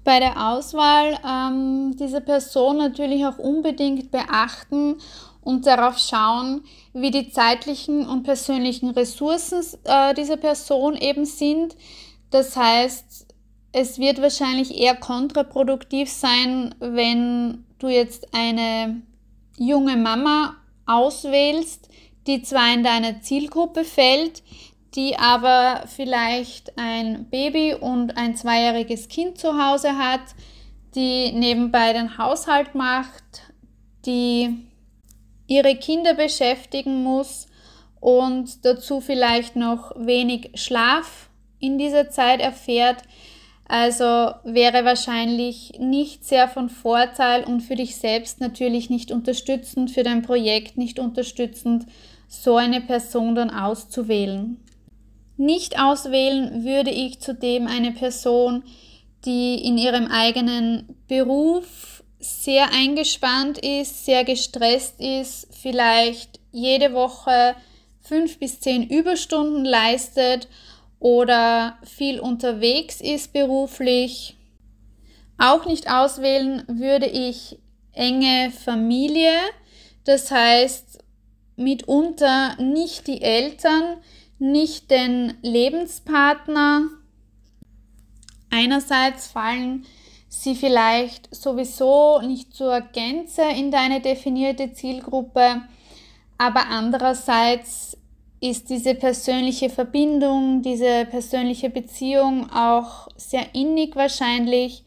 Bei 0.05 0.21
der 0.21 0.51
Auswahl 0.51 1.19
ähm, 1.27 1.97
dieser 1.97 2.21
Person 2.21 2.77
natürlich 2.77 3.25
auch 3.25 3.37
unbedingt 3.37 4.09
beachten 4.09 4.95
und 5.41 5.65
darauf 5.65 5.97
schauen, 5.97 6.61
wie 6.93 7.11
die 7.11 7.29
zeitlichen 7.29 8.07
und 8.07 8.23
persönlichen 8.23 8.91
Ressourcen 8.91 9.61
äh, 9.83 10.13
dieser 10.13 10.37
Person 10.37 10.95
eben 10.95 11.25
sind. 11.25 11.75
Das 12.29 12.55
heißt, 12.55 13.26
es 13.71 13.99
wird 13.99 14.21
wahrscheinlich 14.21 14.77
eher 14.77 14.95
kontraproduktiv 14.95 16.09
sein, 16.09 16.73
wenn 16.79 17.65
du 17.79 17.87
jetzt 17.89 18.33
eine 18.33 19.01
junge 19.57 19.97
Mama 19.97 20.55
auswählst, 20.85 21.89
die 22.27 22.41
zwar 22.41 22.73
in 22.73 22.83
deine 22.83 23.21
Zielgruppe 23.21 23.83
fällt, 23.83 24.43
die 24.95 25.17
aber 25.17 25.83
vielleicht 25.87 26.77
ein 26.77 27.29
Baby 27.29 27.75
und 27.75 28.17
ein 28.17 28.35
zweijähriges 28.35 29.09
Kind 29.09 29.37
zu 29.37 29.63
Hause 29.63 29.97
hat, 29.97 30.21
die 30.95 31.31
nebenbei 31.31 31.93
den 31.93 32.17
Haushalt 32.17 32.73
macht, 32.73 33.23
die 34.05 34.57
ihre 35.45 35.75
Kinder 35.75 36.13
beschäftigen 36.13 37.03
muss 37.03 37.47
und 37.99 38.65
dazu 38.65 39.01
vielleicht 39.01 39.55
noch 39.55 39.91
wenig 39.95 40.51
Schlaf 40.55 41.29
in 41.59 41.77
dieser 41.77 42.09
Zeit 42.09 42.41
erfährt, 42.41 43.03
also 43.67 44.31
wäre 44.43 44.85
wahrscheinlich 44.85 45.73
nicht 45.77 46.23
sehr 46.23 46.47
von 46.47 46.69
Vorteil 46.69 47.43
und 47.43 47.61
für 47.61 47.75
dich 47.75 47.97
selbst 47.97 48.39
natürlich 48.39 48.89
nicht 48.89 49.11
unterstützend, 49.11 49.91
für 49.91 50.03
dein 50.03 50.21
Projekt 50.21 50.77
nicht 50.77 50.99
unterstützend, 50.99 51.85
so 52.29 52.55
eine 52.55 52.81
Person 52.81 53.35
dann 53.35 53.49
auszuwählen. 53.49 54.57
Nicht 55.35 55.79
auswählen 55.79 56.63
würde 56.63 56.91
ich 56.91 57.19
zudem 57.19 57.67
eine 57.67 57.91
Person, 57.91 58.63
die 59.25 59.55
in 59.55 59.77
ihrem 59.77 60.07
eigenen 60.07 60.95
Beruf 61.07 62.03
sehr 62.19 62.71
eingespannt 62.73 63.57
ist, 63.59 64.05
sehr 64.05 64.23
gestresst 64.23 64.99
ist, 64.99 65.47
vielleicht 65.51 66.39
jede 66.51 66.93
Woche 66.93 67.55
fünf 68.01 68.39
bis 68.39 68.59
zehn 68.61 68.89
Überstunden 68.89 69.65
leistet 69.65 70.47
oder 70.99 71.77
viel 71.83 72.19
unterwegs 72.19 73.01
ist 73.01 73.33
beruflich. 73.33 74.37
Auch 75.37 75.65
nicht 75.65 75.89
auswählen 75.91 76.63
würde 76.67 77.05
ich 77.05 77.59
enge 77.93 78.51
Familie, 78.51 79.33
das 80.03 80.31
heißt 80.31 81.03
mitunter 81.55 82.55
nicht 82.61 83.07
die 83.07 83.21
Eltern, 83.21 83.97
nicht 84.39 84.89
den 84.91 85.33
Lebenspartner. 85.41 86.89
Einerseits 88.49 89.27
fallen 89.27 89.85
sie 90.29 90.55
vielleicht 90.55 91.33
sowieso 91.35 92.21
nicht 92.21 92.53
zur 92.53 92.81
Gänze 92.81 93.43
in 93.43 93.71
deine 93.71 94.01
definierte 94.01 94.73
Zielgruppe, 94.73 95.61
aber 96.37 96.67
andererseits 96.67 97.96
ist 98.39 98.69
diese 98.69 98.93
persönliche 98.93 99.69
Verbindung, 99.69 100.61
diese 100.61 101.05
persönliche 101.05 101.69
Beziehung 101.69 102.49
auch 102.51 103.07
sehr 103.15 103.55
innig 103.55 103.95
wahrscheinlich 103.95 104.83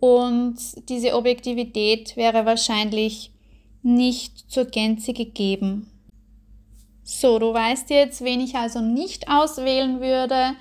und 0.00 0.56
diese 0.88 1.14
Objektivität 1.14 2.16
wäre 2.16 2.46
wahrscheinlich 2.46 3.32
nicht 3.82 4.50
zur 4.50 4.64
Gänze 4.64 5.12
gegeben. 5.12 5.86
So, 7.04 7.38
du 7.38 7.52
weißt 7.52 7.90
jetzt, 7.90 8.22
wen 8.22 8.40
ich 8.40 8.56
also 8.56 8.80
nicht 8.80 9.28
auswählen 9.28 10.00
würde 10.00 10.54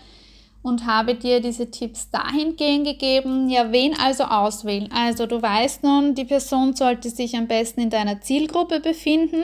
und 0.62 0.86
habe 0.86 1.16
dir 1.16 1.40
diese 1.42 1.72
Tipps 1.72 2.10
dahingehend 2.12 2.86
gegeben. 2.86 3.50
Ja, 3.50 3.72
wen 3.72 3.98
also 3.98 4.24
auswählen? 4.26 4.90
Also 4.92 5.26
du 5.26 5.42
weißt 5.42 5.84
nun, 5.84 6.16
die 6.16 6.26
Person 6.26 6.76
sollte 6.76 7.10
sich 7.10 7.36
am 7.36 7.48
besten 7.48 7.82
in 7.82 7.90
deiner 7.90 8.22
Zielgruppe 8.22 8.80
befinden 8.80 9.44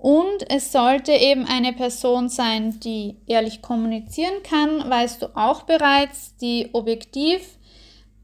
und 0.00 0.50
es 0.50 0.72
sollte 0.72 1.12
eben 1.12 1.44
eine 1.44 1.74
Person 1.74 2.30
sein, 2.30 2.80
die 2.80 3.18
ehrlich 3.26 3.60
kommunizieren 3.60 4.42
kann, 4.42 4.88
weißt 4.88 5.20
du 5.20 5.36
auch 5.36 5.64
bereits, 5.64 6.34
die 6.38 6.70
objektiv 6.72 7.58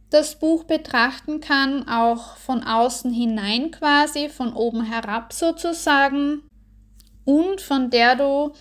das 0.08 0.38
Buch 0.38 0.64
betrachten 0.64 1.40
kann, 1.40 1.86
auch 1.86 2.38
von 2.38 2.64
außen 2.64 3.12
hinein 3.12 3.72
quasi, 3.72 4.30
von 4.30 4.54
oben 4.54 4.84
herab 4.84 5.34
sozusagen. 5.34 6.40
Und 7.26 7.60
von 7.60 7.90
der 7.90 8.16
du, 8.16 8.52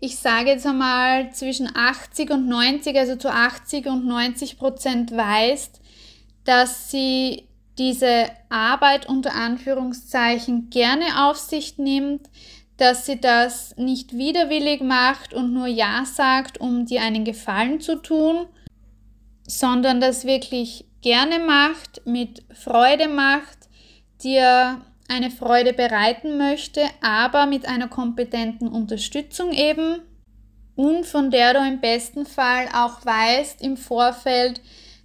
ich 0.00 0.16
sage 0.16 0.50
jetzt 0.50 0.66
einmal, 0.66 1.32
zwischen 1.32 1.70
80 1.72 2.30
und 2.30 2.48
90, 2.48 2.98
also 2.98 3.14
zu 3.14 3.30
80 3.30 3.86
und 3.86 4.06
90 4.06 4.58
Prozent 4.58 5.16
weißt, 5.16 5.80
dass 6.44 6.90
sie 6.90 7.46
diese 7.78 8.30
Arbeit 8.48 9.06
unter 9.06 9.34
Anführungszeichen 9.34 10.70
gerne 10.70 11.28
auf 11.28 11.36
sich 11.36 11.78
nimmt, 11.78 12.28
dass 12.76 13.06
sie 13.06 13.20
das 13.20 13.74
nicht 13.76 14.16
widerwillig 14.16 14.82
macht 14.82 15.32
und 15.32 15.52
nur 15.52 15.66
Ja 15.66 16.04
sagt, 16.04 16.58
um 16.58 16.86
dir 16.86 17.02
einen 17.02 17.24
Gefallen 17.24 17.80
zu 17.80 17.96
tun, 17.96 18.46
sondern 19.46 20.00
das 20.00 20.26
wirklich 20.26 20.84
gerne 21.00 21.38
macht, 21.38 22.02
mit 22.04 22.42
Freude 22.52 23.08
macht, 23.08 23.68
dir 24.22 24.80
eine 25.08 25.30
Freude 25.30 25.72
bereiten 25.72 26.36
möchte, 26.36 26.82
aber 27.00 27.46
mit 27.46 27.66
einer 27.66 27.88
kompetenten 27.88 28.68
Unterstützung 28.68 29.52
eben 29.52 30.00
und 30.74 31.06
von 31.06 31.30
der 31.30 31.54
du 31.54 31.60
im 31.60 31.80
besten 31.80 32.26
Fall 32.26 32.68
auch 32.74 33.04
weißt 33.04 33.62
im 33.62 33.76
Vorfeld, 33.76 34.60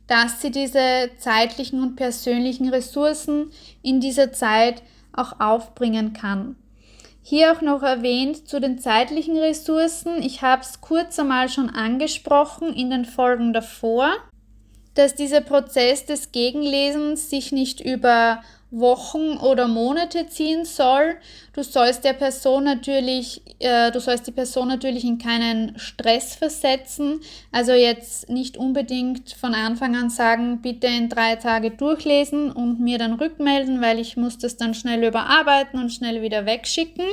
dass 0.08 0.42
sie 0.42 0.51
diese 0.51 1.12
zeitlichen 1.18 1.82
und 1.82 1.96
persönlichen 1.96 2.68
Ressourcen 2.70 3.51
in 3.82 4.01
dieser 4.01 4.34
Zeit 4.34 4.84
auch 5.13 5.40
aufbringen 5.40 6.13
kann. 6.13 6.58
Hier 7.24 7.51
auch 7.51 7.62
noch 7.62 7.84
erwähnt 7.84 8.48
zu 8.48 8.60
den 8.60 8.80
zeitlichen 8.80 9.38
Ressourcen. 9.38 10.22
Ich 10.22 10.42
habe 10.42 10.63
es 10.63 10.82
kurz 10.82 11.20
einmal 11.20 11.50
schon 11.50 11.70
angesprochen 11.70 12.74
in 12.74 12.90
den 12.90 13.06
Folgen 13.06 13.54
davor, 13.54 14.12
dass 14.96 15.16
dieser 15.16 15.42
Prozess 15.42 16.06
des 16.06 16.32
Gegenlesens 16.32 17.30
sich 17.30 17.51
nicht 17.51 17.80
über 17.80 18.42
Wochen 18.72 19.38
oder 19.38 19.68
Monate 19.68 20.28
ziehen 20.28 20.63
soll. 20.63 21.18
Du 21.54 21.62
sollst 21.62 22.06
der 22.06 22.13
Person 22.13 22.63
natürlich, 22.63 23.42
äh, 23.60 23.92
du 23.92 24.00
sollst 24.00 24.28
die 24.28 24.32
Person 24.32 24.70
natürlich 24.70 25.04
in 25.04 25.18
keinen 25.18 25.78
Stress 25.78 26.36
versetzen. 26.36 27.20
Also 27.51 27.74
jetzt 27.74 28.30
nicht 28.30 28.56
unbedingt 28.56 29.34
von 29.34 29.54
Anfang 29.54 29.96
an 29.98 30.10
sagen, 30.10 30.62
bitte 30.62 30.88
in 30.88 31.10
drei 31.10 31.36
Tage 31.36 31.72
durchlesen 31.72 32.50
und 32.50 32.80
mir 32.80 32.98
dann 32.98 33.13
rückmelden, 33.13 33.82
weil 33.82 34.00
ich 34.00 34.16
muss 34.16 34.38
das 34.38 34.56
dann 34.56 34.74
schnell 34.74 35.04
überarbeiten 35.04 35.78
und 35.78 35.92
schnell 35.92 36.22
wieder 36.22 36.46
wegschicken. 36.46 37.06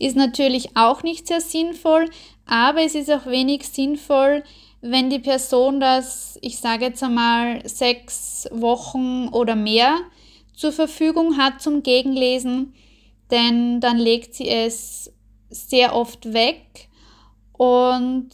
Ist 0.00 0.16
natürlich 0.16 0.76
auch 0.76 1.04
nicht 1.04 1.28
sehr 1.28 1.40
sinnvoll, 1.40 2.10
aber 2.46 2.82
es 2.82 2.96
ist 2.96 3.12
auch 3.12 3.26
wenig 3.26 3.68
sinnvoll, 3.68 4.42
wenn 4.80 5.10
die 5.10 5.18
Person 5.18 5.78
das, 5.78 6.36
ich 6.40 6.58
sage 6.58 6.86
jetzt 6.86 7.02
einmal, 7.02 7.60
sechs 7.68 8.48
Wochen 8.50 9.28
oder 9.28 9.54
mehr 9.54 9.98
zur 10.60 10.72
Verfügung 10.72 11.38
hat 11.38 11.62
zum 11.62 11.82
Gegenlesen, 11.82 12.74
denn 13.30 13.80
dann 13.80 13.96
legt 13.96 14.34
sie 14.34 14.50
es 14.50 15.10
sehr 15.48 15.96
oft 15.96 16.34
weg 16.34 16.88
und 17.54 18.28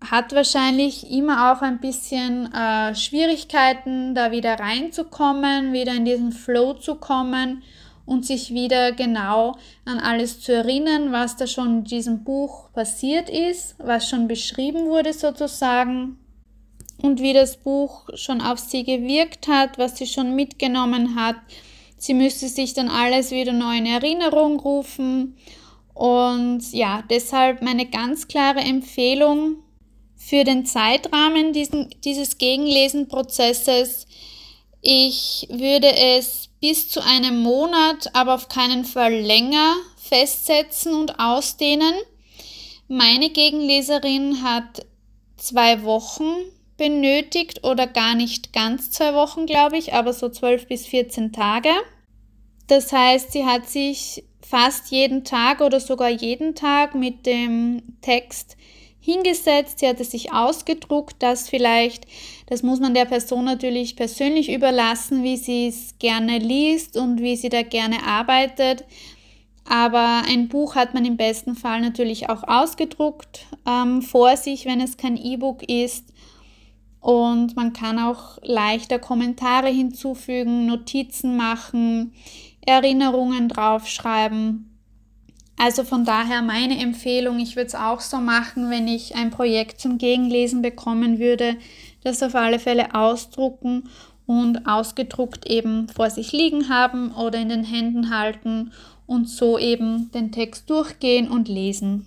hat 0.00 0.32
wahrscheinlich 0.32 1.10
immer 1.10 1.52
auch 1.52 1.60
ein 1.60 1.78
bisschen 1.78 2.50
äh, 2.54 2.94
Schwierigkeiten, 2.94 4.14
da 4.14 4.30
wieder 4.30 4.58
reinzukommen, 4.58 5.74
wieder 5.74 5.94
in 5.94 6.06
diesen 6.06 6.32
Flow 6.32 6.72
zu 6.72 6.94
kommen 6.94 7.62
und 8.06 8.24
sich 8.24 8.54
wieder 8.54 8.92
genau 8.92 9.56
an 9.84 9.98
alles 9.98 10.40
zu 10.40 10.54
erinnern, 10.54 11.12
was 11.12 11.36
da 11.36 11.46
schon 11.46 11.80
in 11.80 11.84
diesem 11.84 12.24
Buch 12.24 12.72
passiert 12.72 13.28
ist, 13.28 13.76
was 13.78 14.08
schon 14.08 14.26
beschrieben 14.26 14.86
wurde 14.86 15.12
sozusagen 15.12 16.18
und 17.02 17.20
wie 17.20 17.32
das 17.32 17.56
Buch 17.56 18.08
schon 18.14 18.40
auf 18.40 18.58
sie 18.58 18.84
gewirkt 18.84 19.48
hat, 19.48 19.78
was 19.78 19.96
sie 19.98 20.06
schon 20.06 20.34
mitgenommen 20.34 21.14
hat. 21.14 21.36
Sie 21.96 22.14
müsste 22.14 22.48
sich 22.48 22.74
dann 22.74 22.88
alles 22.88 23.30
wieder 23.30 23.52
neu 23.52 23.76
in 23.76 23.86
Erinnerung 23.86 24.58
rufen. 24.60 25.36
Und 25.94 26.62
ja, 26.72 27.02
deshalb 27.10 27.62
meine 27.62 27.86
ganz 27.86 28.28
klare 28.28 28.60
Empfehlung 28.60 29.56
für 30.16 30.44
den 30.44 30.66
Zeitrahmen 30.66 31.52
diesen, 31.52 31.90
dieses 32.04 32.38
Gegenlesenprozesses. 32.38 34.06
Ich 34.80 35.46
würde 35.50 35.92
es 35.94 36.50
bis 36.60 36.88
zu 36.88 37.02
einem 37.02 37.42
Monat, 37.42 38.14
aber 38.14 38.34
auf 38.34 38.48
keinen 38.48 38.84
Fall 38.84 39.14
länger 39.14 39.74
festsetzen 39.96 40.94
und 40.94 41.18
ausdehnen. 41.18 41.94
Meine 42.88 43.30
Gegenleserin 43.30 44.42
hat 44.42 44.86
zwei 45.36 45.82
Wochen 45.82 46.24
benötigt 46.78 47.64
oder 47.64 47.86
gar 47.86 48.14
nicht 48.14 48.54
ganz 48.54 48.90
zwei 48.90 49.12
Wochen, 49.12 49.44
glaube 49.44 49.76
ich, 49.76 49.92
aber 49.92 50.14
so 50.14 50.30
zwölf 50.30 50.66
bis 50.66 50.86
14 50.86 51.32
Tage. 51.32 51.70
Das 52.68 52.92
heißt, 52.92 53.32
sie 53.32 53.44
hat 53.44 53.68
sich 53.68 54.24
fast 54.40 54.90
jeden 54.90 55.24
Tag 55.24 55.60
oder 55.60 55.80
sogar 55.80 56.08
jeden 56.08 56.54
Tag 56.54 56.94
mit 56.94 57.26
dem 57.26 57.82
Text 58.00 58.56
hingesetzt, 59.00 59.78
sie 59.78 59.88
hat 59.88 60.00
es 60.00 60.10
sich 60.10 60.32
ausgedruckt, 60.32 61.16
das 61.20 61.48
vielleicht, 61.48 62.06
das 62.46 62.62
muss 62.62 62.78
man 62.78 62.94
der 62.94 63.06
Person 63.06 63.44
natürlich 63.44 63.96
persönlich 63.96 64.52
überlassen, 64.52 65.22
wie 65.22 65.36
sie 65.36 65.68
es 65.68 65.94
gerne 65.98 66.38
liest 66.38 66.96
und 66.96 67.22
wie 67.22 67.36
sie 67.36 67.48
da 67.48 67.62
gerne 67.62 68.04
arbeitet. 68.04 68.84
Aber 69.66 70.22
ein 70.26 70.48
Buch 70.48 70.74
hat 70.74 70.94
man 70.94 71.04
im 71.04 71.16
besten 71.16 71.54
Fall 71.54 71.80
natürlich 71.80 72.28
auch 72.28 72.42
ausgedruckt 72.46 73.46
ähm, 73.66 74.02
vor 74.02 74.36
sich, 74.36 74.66
wenn 74.66 74.80
es 74.80 74.96
kein 74.96 75.16
E-Book 75.16 75.62
ist. 75.68 76.04
Und 77.08 77.56
man 77.56 77.72
kann 77.72 77.98
auch 77.98 78.36
leichter 78.42 78.98
Kommentare 78.98 79.68
hinzufügen, 79.68 80.66
Notizen 80.66 81.38
machen, 81.38 82.12
Erinnerungen 82.66 83.48
draufschreiben. 83.48 84.78
Also 85.56 85.84
von 85.84 86.04
daher 86.04 86.42
meine 86.42 86.78
Empfehlung, 86.78 87.38
ich 87.38 87.56
würde 87.56 87.68
es 87.68 87.74
auch 87.74 88.00
so 88.00 88.18
machen, 88.18 88.68
wenn 88.68 88.86
ich 88.86 89.16
ein 89.16 89.30
Projekt 89.30 89.80
zum 89.80 89.96
Gegenlesen 89.96 90.60
bekommen 90.60 91.18
würde, 91.18 91.56
das 92.04 92.22
auf 92.22 92.34
alle 92.34 92.58
Fälle 92.58 92.94
ausdrucken 92.94 93.88
und 94.26 94.68
ausgedruckt 94.68 95.46
eben 95.46 95.88
vor 95.88 96.10
sich 96.10 96.32
liegen 96.32 96.68
haben 96.68 97.12
oder 97.14 97.38
in 97.38 97.48
den 97.48 97.64
Händen 97.64 98.14
halten 98.14 98.70
und 99.06 99.30
so 99.30 99.58
eben 99.58 100.10
den 100.10 100.30
Text 100.30 100.68
durchgehen 100.68 101.30
und 101.30 101.48
lesen. 101.48 102.04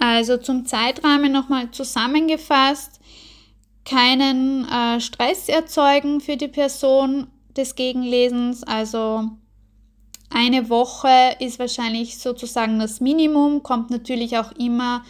Also 0.00 0.38
zum 0.38 0.66
Zeitrahmen 0.66 1.30
nochmal 1.30 1.70
zusammengefasst 1.70 2.98
keinen 3.84 4.68
äh, 4.68 5.00
Stress 5.00 5.48
erzeugen 5.48 6.20
für 6.20 6.36
die 6.36 6.48
Person 6.48 7.26
des 7.56 7.74
Gegenlesens. 7.74 8.62
Also 8.64 9.30
eine 10.30 10.70
Woche 10.70 11.36
ist 11.40 11.58
wahrscheinlich 11.58 12.18
sozusagen 12.18 12.78
das 12.78 13.00
Minimum, 13.00 13.62
kommt 13.62 13.90
natürlich 13.90 14.38
auch 14.38 14.52
immer 14.52 15.04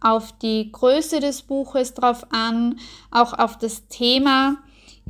auf 0.00 0.32
die 0.38 0.70
Größe 0.70 1.20
des 1.20 1.42
Buches 1.42 1.94
drauf 1.94 2.24
an, 2.30 2.78
auch 3.10 3.32
auf 3.32 3.58
das 3.58 3.88
Thema, 3.88 4.58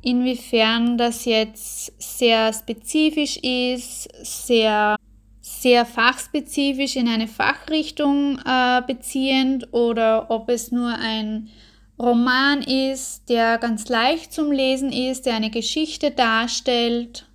inwiefern 0.01 0.97
das 0.97 1.27
jetzt 1.27 1.93
sehr 2.01 2.53
spezifisch 2.55 3.37
ist, 3.37 4.09
sehr, 4.23 4.97
sehr 5.43 5.85
fachspezifisch 5.85 6.97
in 6.97 7.09
eine 7.09 7.29
Fachrichtung 7.29 8.39
äh, 8.47 8.81
beziehend 8.87 9.73
oder 9.75 10.31
ob 10.31 10.49
es 10.49 10.73
nur 10.73 10.89
ein 10.89 11.51
Roman 11.99 12.63
ist, 12.63 13.29
der 13.29 13.59
ganz 13.59 13.89
leicht 13.89 14.33
zum 14.33 14.53
Lesen 14.53 14.93
ist, 14.93 15.27
der 15.27 15.35
eine 15.35 15.51
Geschichte 15.51 16.13
darstellt 16.13 17.27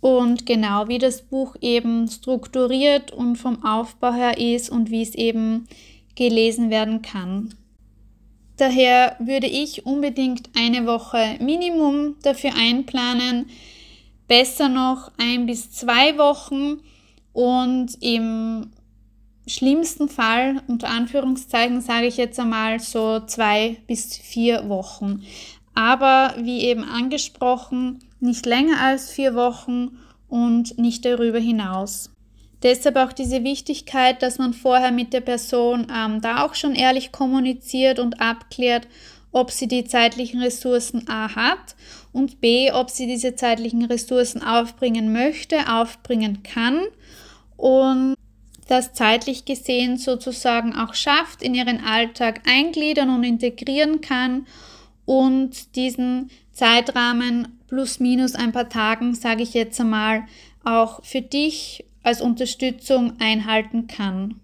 und 0.00 0.44
genau 0.44 0.88
wie 0.88 0.98
das 0.98 1.22
Buch 1.22 1.56
eben 1.62 2.06
strukturiert 2.08 3.10
und 3.10 3.36
vom 3.36 3.64
Aufbau 3.64 4.12
her 4.12 4.38
ist 4.38 4.68
und 4.68 4.90
wie 4.90 5.02
es 5.02 5.14
eben 5.14 5.66
gelesen 6.14 6.70
werden 6.70 7.00
kann. 7.00 7.54
Daher 8.58 9.16
würde 9.18 9.46
ich 9.46 9.84
unbedingt 9.84 10.50
eine 10.56 10.86
Woche 10.86 11.36
Minimum 11.40 12.16
dafür 12.22 12.52
einplanen, 12.54 13.46
besser 14.28 14.68
noch 14.68 15.10
ein 15.18 15.46
bis 15.46 15.70
zwei 15.70 16.16
Wochen 16.18 16.80
und 17.32 17.96
im 18.00 18.70
schlimmsten 19.46 20.08
Fall, 20.08 20.62
unter 20.66 20.88
Anführungszeichen 20.88 21.80
sage 21.80 22.06
ich 22.06 22.16
jetzt 22.16 22.38
einmal 22.38 22.80
so 22.80 23.20
zwei 23.20 23.76
bis 23.86 24.16
vier 24.16 24.68
Wochen. 24.68 25.22
Aber 25.74 26.34
wie 26.38 26.62
eben 26.62 26.84
angesprochen, 26.84 28.00
nicht 28.20 28.46
länger 28.46 28.80
als 28.80 29.10
vier 29.10 29.34
Wochen 29.34 29.98
und 30.28 30.78
nicht 30.78 31.04
darüber 31.04 31.38
hinaus. 31.38 32.10
Deshalb 32.62 32.96
auch 32.96 33.12
diese 33.12 33.44
Wichtigkeit, 33.44 34.22
dass 34.22 34.38
man 34.38 34.54
vorher 34.54 34.90
mit 34.90 35.12
der 35.12 35.20
Person 35.20 35.86
ähm, 35.94 36.20
da 36.20 36.44
auch 36.44 36.54
schon 36.54 36.74
ehrlich 36.74 37.12
kommuniziert 37.12 37.98
und 37.98 38.20
abklärt, 38.20 38.88
ob 39.30 39.50
sie 39.50 39.68
die 39.68 39.84
zeitlichen 39.84 40.40
Ressourcen 40.40 41.06
A 41.08 41.34
hat 41.36 41.76
und 42.12 42.40
B, 42.40 42.72
ob 42.72 42.88
sie 42.90 43.06
diese 43.06 43.34
zeitlichen 43.34 43.84
Ressourcen 43.84 44.42
aufbringen 44.42 45.12
möchte, 45.12 45.70
aufbringen 45.70 46.42
kann 46.42 46.80
und 47.58 48.16
das 48.68 48.92
zeitlich 48.92 49.44
gesehen 49.44 49.96
sozusagen 49.96 50.74
auch 50.74 50.94
schafft, 50.94 51.42
in 51.42 51.54
ihren 51.54 51.84
Alltag 51.84 52.42
eingliedern 52.48 53.10
und 53.10 53.24
integrieren 53.24 54.00
kann 54.00 54.46
und 55.04 55.76
diesen 55.76 56.30
Zeitrahmen 56.52 57.60
plus 57.68 58.00
minus 58.00 58.34
ein 58.34 58.52
paar 58.52 58.68
Tagen, 58.68 59.14
sage 59.14 59.42
ich 59.42 59.54
jetzt 59.54 59.80
einmal, 59.80 60.24
auch 60.64 61.04
für 61.04 61.22
dich 61.22 61.84
als 62.02 62.20
Unterstützung 62.20 63.14
einhalten 63.20 63.86
kann. 63.86 64.40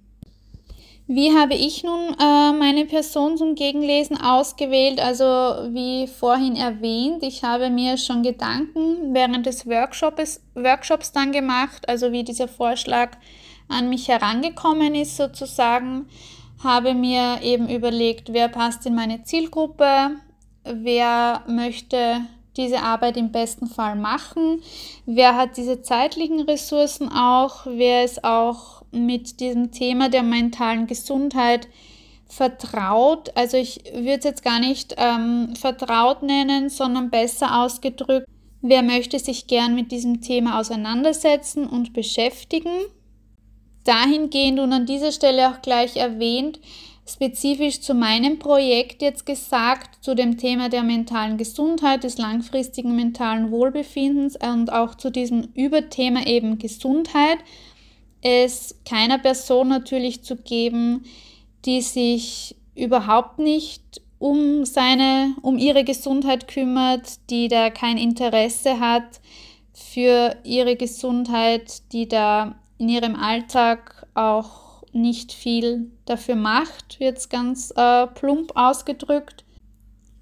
Wie 1.08 1.36
habe 1.36 1.54
ich 1.54 1.82
nun 1.82 2.16
äh, 2.18 2.52
meine 2.52 2.86
Person 2.86 3.36
zum 3.36 3.54
Gegenlesen 3.54 4.16
ausgewählt? 4.20 5.00
Also 5.00 5.24
wie 5.24 6.06
vorhin 6.06 6.56
erwähnt, 6.56 7.22
ich 7.22 7.42
habe 7.42 7.70
mir 7.70 7.98
schon 7.98 8.22
Gedanken 8.22 9.12
während 9.12 9.46
des 9.46 9.66
Workshops, 9.66 10.40
Workshops 10.54 11.12
dann 11.12 11.32
gemacht, 11.32 11.88
also 11.88 12.12
wie 12.12 12.22
dieser 12.22 12.48
Vorschlag 12.48 13.10
an 13.68 13.88
mich 13.88 14.08
herangekommen 14.08 14.94
ist 14.94 15.16
sozusagen, 15.16 16.06
habe 16.62 16.94
mir 16.94 17.40
eben 17.42 17.68
überlegt, 17.68 18.32
wer 18.32 18.48
passt 18.48 18.86
in 18.86 18.94
meine 18.94 19.24
Zielgruppe, 19.24 20.10
wer 20.64 21.42
möchte 21.48 22.20
diese 22.56 22.82
Arbeit 22.82 23.16
im 23.16 23.32
besten 23.32 23.66
Fall 23.66 23.96
machen, 23.96 24.62
wer 25.06 25.36
hat 25.36 25.56
diese 25.56 25.82
zeitlichen 25.82 26.40
Ressourcen 26.40 27.10
auch, 27.10 27.66
wer 27.66 28.04
ist 28.04 28.24
auch 28.24 28.82
mit 28.90 29.40
diesem 29.40 29.72
Thema 29.72 30.08
der 30.08 30.22
mentalen 30.22 30.86
Gesundheit 30.86 31.68
vertraut. 32.26 33.30
Also 33.36 33.56
ich 33.56 33.84
würde 33.92 34.18
es 34.18 34.24
jetzt 34.24 34.42
gar 34.44 34.60
nicht 34.60 34.94
ähm, 34.98 35.54
vertraut 35.54 36.22
nennen, 36.22 36.68
sondern 36.68 37.10
besser 37.10 37.62
ausgedrückt, 37.62 38.26
wer 38.60 38.82
möchte 38.82 39.18
sich 39.18 39.46
gern 39.46 39.74
mit 39.74 39.90
diesem 39.92 40.20
Thema 40.20 40.60
auseinandersetzen 40.60 41.66
und 41.66 41.92
beschäftigen. 41.92 42.70
Dahingehend 43.84 44.60
und 44.60 44.72
an 44.72 44.86
dieser 44.86 45.12
Stelle 45.12 45.50
auch 45.50 45.62
gleich 45.62 45.96
erwähnt, 45.96 46.60
spezifisch 47.06 47.80
zu 47.80 47.94
meinem 47.94 48.38
Projekt 48.38 49.02
jetzt 49.02 49.26
gesagt, 49.26 50.04
zu 50.04 50.14
dem 50.14 50.38
Thema 50.38 50.68
der 50.68 50.82
mentalen 50.82 51.36
Gesundheit, 51.36 52.04
des 52.04 52.18
langfristigen 52.18 52.94
mentalen 52.94 53.50
Wohlbefindens 53.50 54.36
und 54.36 54.72
auch 54.72 54.94
zu 54.94 55.10
diesem 55.10 55.48
Überthema 55.54 56.24
eben 56.26 56.58
Gesundheit, 56.58 57.38
es 58.22 58.76
keiner 58.88 59.18
Person 59.18 59.68
natürlich 59.68 60.22
zu 60.22 60.36
geben, 60.36 61.04
die 61.64 61.80
sich 61.80 62.54
überhaupt 62.74 63.38
nicht 63.38 64.00
um 64.18 64.64
seine, 64.64 65.34
um 65.42 65.58
ihre 65.58 65.82
Gesundheit 65.82 66.46
kümmert, 66.46 67.18
die 67.30 67.48
da 67.48 67.70
kein 67.70 67.98
Interesse 67.98 68.78
hat 68.78 69.20
für 69.72 70.36
ihre 70.44 70.76
Gesundheit, 70.76 71.82
die 71.92 72.06
da 72.06 72.54
in 72.78 72.88
ihrem 72.88 73.16
Alltag 73.16 74.06
auch 74.14 74.82
nicht 74.92 75.32
viel 75.32 75.90
dafür 76.04 76.36
macht, 76.36 76.96
jetzt 76.98 77.30
ganz 77.30 77.72
äh, 77.76 78.06
plump 78.08 78.52
ausgedrückt. 78.54 79.44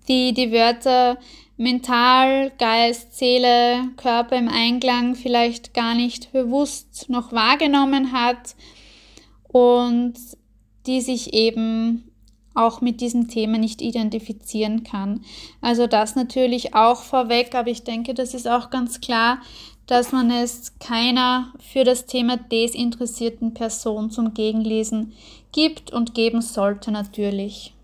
Die 0.08 0.32
die 0.32 0.52
Wörter 0.52 1.18
mental, 1.56 2.52
Geist, 2.58 3.18
Seele, 3.18 3.90
Körper 3.96 4.36
im 4.36 4.48
Einklang 4.48 5.14
vielleicht 5.14 5.74
gar 5.74 5.94
nicht 5.94 6.32
bewusst 6.32 7.10
noch 7.10 7.32
wahrgenommen 7.32 8.12
hat 8.12 8.54
und 9.48 10.14
die 10.86 11.00
sich 11.00 11.34
eben 11.34 12.10
auch 12.54 12.80
mit 12.80 13.00
diesem 13.00 13.28
Thema 13.28 13.58
nicht 13.58 13.80
identifizieren 13.80 14.84
kann. 14.84 15.22
Also 15.60 15.86
das 15.86 16.16
natürlich 16.16 16.74
auch 16.74 17.02
vorweg, 17.02 17.54
aber 17.54 17.68
ich 17.68 17.84
denke, 17.84 18.14
das 18.14 18.34
ist 18.34 18.48
auch 18.48 18.70
ganz 18.70 19.00
klar, 19.00 19.40
dass 19.90 20.12
man 20.12 20.31
es 20.31 20.79
keiner 20.79 21.53
für 21.59 21.83
das 21.83 22.07
Thema 22.07 22.37
desinteressierten 22.37 23.55
Person 23.55 24.11
zum 24.11 24.35
Gegenlesen 24.35 25.14
gibt 25.50 25.92
und 25.92 26.14
geben 26.14 26.42
sollte 26.42 26.92
natürlich. 26.92 27.74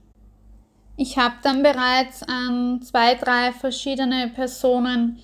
Ich 0.97 1.19
habe 1.19 1.35
dann 1.42 1.64
bereits 1.64 2.23
an 2.23 2.81
zwei, 2.83 3.16
drei 3.16 3.51
verschiedene 3.53 4.29
Personen 4.29 5.19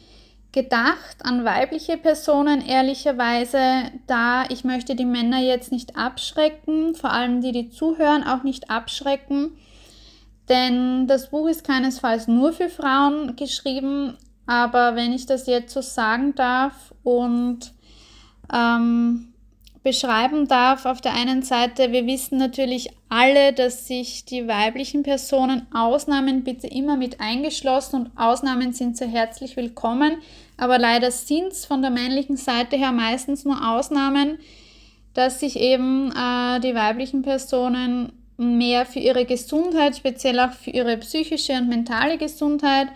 gedacht, 0.50 1.16
an 1.20 1.44
weibliche 1.44 1.96
Personen 1.96 2.60
ehrlicherweise, 2.60 3.92
da 4.08 4.44
ich 4.50 4.64
möchte 4.64 4.96
die 4.96 5.06
Männer 5.06 5.40
jetzt 5.40 5.70
nicht 5.70 5.96
abschrecken, 5.96 6.96
vor 6.96 7.12
allem 7.12 7.40
die, 7.40 7.52
die 7.52 7.70
zuhören, 7.70 8.24
auch 8.24 8.42
nicht 8.42 8.70
abschrecken. 8.70 9.52
Denn 10.48 11.06
das 11.06 11.30
Buch 11.30 11.46
ist 11.46 11.64
keinesfalls 11.64 12.26
nur 12.26 12.52
für 12.52 12.68
Frauen 12.68 13.36
geschrieben, 13.36 14.18
aber 14.52 14.96
wenn 14.96 15.14
ich 15.14 15.24
das 15.24 15.46
jetzt 15.46 15.72
so 15.72 15.80
sagen 15.80 16.34
darf 16.34 16.92
und 17.04 17.72
ähm, 18.52 19.32
beschreiben 19.82 20.46
darf, 20.46 20.84
auf 20.84 21.00
der 21.00 21.14
einen 21.14 21.42
Seite, 21.42 21.90
wir 21.90 22.06
wissen 22.06 22.36
natürlich 22.36 22.90
alle, 23.08 23.54
dass 23.54 23.86
sich 23.86 24.26
die 24.26 24.46
weiblichen 24.46 25.04
Personen, 25.04 25.66
Ausnahmen 25.72 26.44
bitte 26.44 26.66
immer 26.66 26.98
mit 26.98 27.18
eingeschlossen 27.18 27.96
und 27.96 28.10
Ausnahmen 28.14 28.74
sind 28.74 28.98
sehr 28.98 29.08
herzlich 29.08 29.56
willkommen, 29.56 30.18
aber 30.58 30.78
leider 30.78 31.10
sind 31.10 31.52
es 31.52 31.64
von 31.64 31.80
der 31.80 31.90
männlichen 31.90 32.36
Seite 32.36 32.76
her 32.76 32.92
meistens 32.92 33.46
nur 33.46 33.66
Ausnahmen, 33.66 34.38
dass 35.14 35.40
sich 35.40 35.58
eben 35.58 36.10
äh, 36.12 36.60
die 36.60 36.74
weiblichen 36.74 37.22
Personen 37.22 38.12
mehr 38.36 38.84
für 38.84 38.98
ihre 38.98 39.24
Gesundheit, 39.24 39.96
speziell 39.96 40.38
auch 40.40 40.52
für 40.52 40.70
ihre 40.70 40.98
psychische 40.98 41.54
und 41.54 41.70
mentale 41.70 42.18
Gesundheit, 42.18 42.88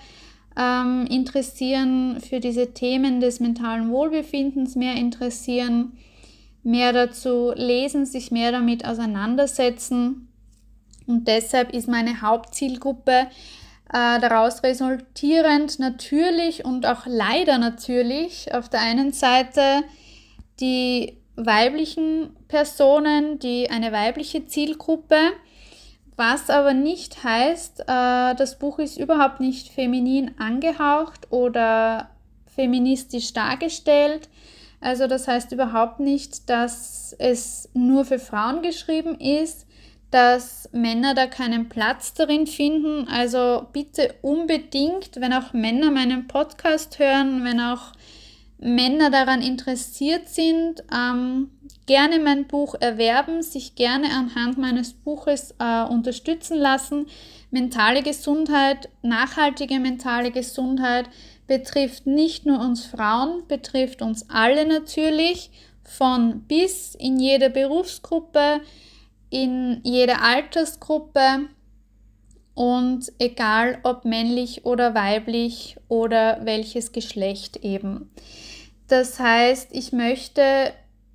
ähm, 0.57 1.07
interessieren, 1.09 2.21
für 2.21 2.41
diese 2.41 2.73
Themen 2.73 3.21
des 3.21 3.41
mentalen 3.41 3.91
Wohlbefindens 3.91 4.75
mehr 4.75 4.95
interessieren, 4.95 5.99
mehr 6.63 6.93
dazu 6.93 7.53
lesen, 7.55 8.07
sich 8.07 8.31
mehr 8.31 8.53
damit 8.53 8.85
auseinandersetzen. 8.85 10.29
Und 11.07 11.29
deshalb 11.29 11.73
ist 11.73 11.89
meine 11.89 12.21
Hauptzielgruppe 12.23 13.29
äh, 13.93 14.21
daraus 14.21 14.63
resultierend 14.63 15.79
natürlich 15.79 16.65
und 16.65 16.87
auch 16.87 17.07
leider 17.07 17.59
natürlich 17.59 18.53
auf 18.53 18.69
der 18.69 18.81
einen 18.81 19.13
Seite 19.13 19.85
die 20.59 21.19
weiblichen 21.37 22.35
Personen, 22.49 23.39
die 23.39 23.71
eine 23.71 23.93
weibliche 23.93 24.47
Zielgruppe, 24.47 25.19
was 26.17 26.49
aber 26.51 26.73
nicht 26.73 27.23
heißt, 27.23 27.81
äh, 27.81 28.35
das 28.35 28.59
Buch 28.59 28.79
ist 28.79 28.99
überhaupt 28.99 29.41
nicht 29.41 29.69
feminin 29.69 30.33
angehaucht 30.39 31.31
oder 31.31 32.11
feministisch 32.47 33.33
dargestellt. 33.35 34.29
Also 34.81 35.07
das 35.07 35.29
heißt 35.29 35.53
überhaupt 35.53 36.01
nicht, 36.01 36.49
dass 36.49 37.15
es 37.19 37.69
nur 37.75 38.05
für 38.05 38.19
Frauen 38.19 38.63
geschrieben 38.63 39.19
ist, 39.19 39.67
dass 40.11 40.69
Männer 40.73 41.15
da 41.15 41.27
keinen 41.27 41.69
Platz 41.69 42.15
darin 42.15 42.47
finden. 42.47 43.09
Also 43.09 43.67
bitte 43.73 44.15
unbedingt, 44.23 45.21
wenn 45.21 45.33
auch 45.33 45.53
Männer 45.53 45.91
meinen 45.91 46.29
Podcast 46.29 46.99
hören, 46.99 47.45
wenn 47.45 47.61
auch 47.61 47.93
Männer 48.59 49.11
daran 49.11 49.43
interessiert 49.43 50.29
sind, 50.29 50.83
ähm, 50.93 51.51
gerne 51.87 52.19
mein 52.19 52.47
Buch 52.47 52.75
erwerben, 52.81 53.43
sich 53.43 53.75
gerne 53.75 54.11
anhand 54.11 54.59
meines 54.59 54.93
Buches 54.93 55.55
äh, 55.59 55.85
unterstützen 55.85 56.57
lassen. 56.57 57.07
Mentale 57.51 58.03
Gesundheit, 58.03 58.89
nachhaltige 59.03 59.79
mentale 59.79 60.31
Gesundheit 60.31 61.09
betrifft 61.47 62.07
nicht 62.07 62.47
nur 62.47 62.61
uns 62.61 62.87
Frauen, 62.87 63.47
betrifft 63.47 64.03
uns 64.03 64.29
alle 64.31 64.67
natürlich, 64.67 65.51
von 65.85 66.41
bis 66.49 66.97
in 66.97 67.21
jeder 67.21 67.49
Berufsgruppe, 67.49 68.61
in 69.31 69.81
jeder 69.85 70.23
Altersgruppe 70.23 71.49
und 72.55 73.13
egal 73.19 73.79
ob 73.85 74.05
männlich 74.05 74.65
oder 74.65 74.95
weiblich 74.95 75.77
oder 75.89 76.41
welches 76.45 76.91
Geschlecht 76.91 77.59
eben. 77.59 78.11
Das 78.89 79.19
heißt, 79.19 79.71
ich 79.73 79.93
möchte 79.93 80.73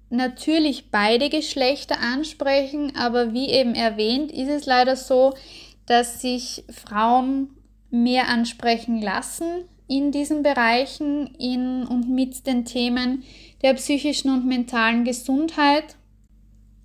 natürlich 0.09 0.91
beide 0.91 1.29
Geschlechter 1.29 1.99
ansprechen, 1.99 2.95
aber 2.95 3.33
wie 3.33 3.49
eben 3.49 3.75
erwähnt, 3.75 4.31
ist 4.31 4.49
es 4.49 4.65
leider 4.65 4.95
so, 4.95 5.33
dass 5.85 6.21
sich 6.21 6.63
Frauen 6.69 7.49
mehr 7.89 8.27
ansprechen 8.27 9.01
lassen 9.01 9.65
in 9.87 10.11
diesen 10.11 10.43
Bereichen 10.43 11.27
in 11.35 11.85
und 11.85 12.09
mit 12.09 12.45
den 12.47 12.65
Themen 12.65 13.23
der 13.61 13.73
psychischen 13.73 14.31
und 14.31 14.45
mentalen 14.45 15.03
Gesundheit. 15.03 15.95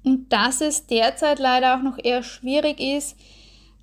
Und 0.05 0.33
dass 0.33 0.61
es 0.61 0.87
derzeit 0.87 1.39
leider 1.39 1.77
auch 1.77 1.83
noch 1.83 1.99
eher 2.03 2.23
schwierig 2.23 2.81
ist, 2.81 3.17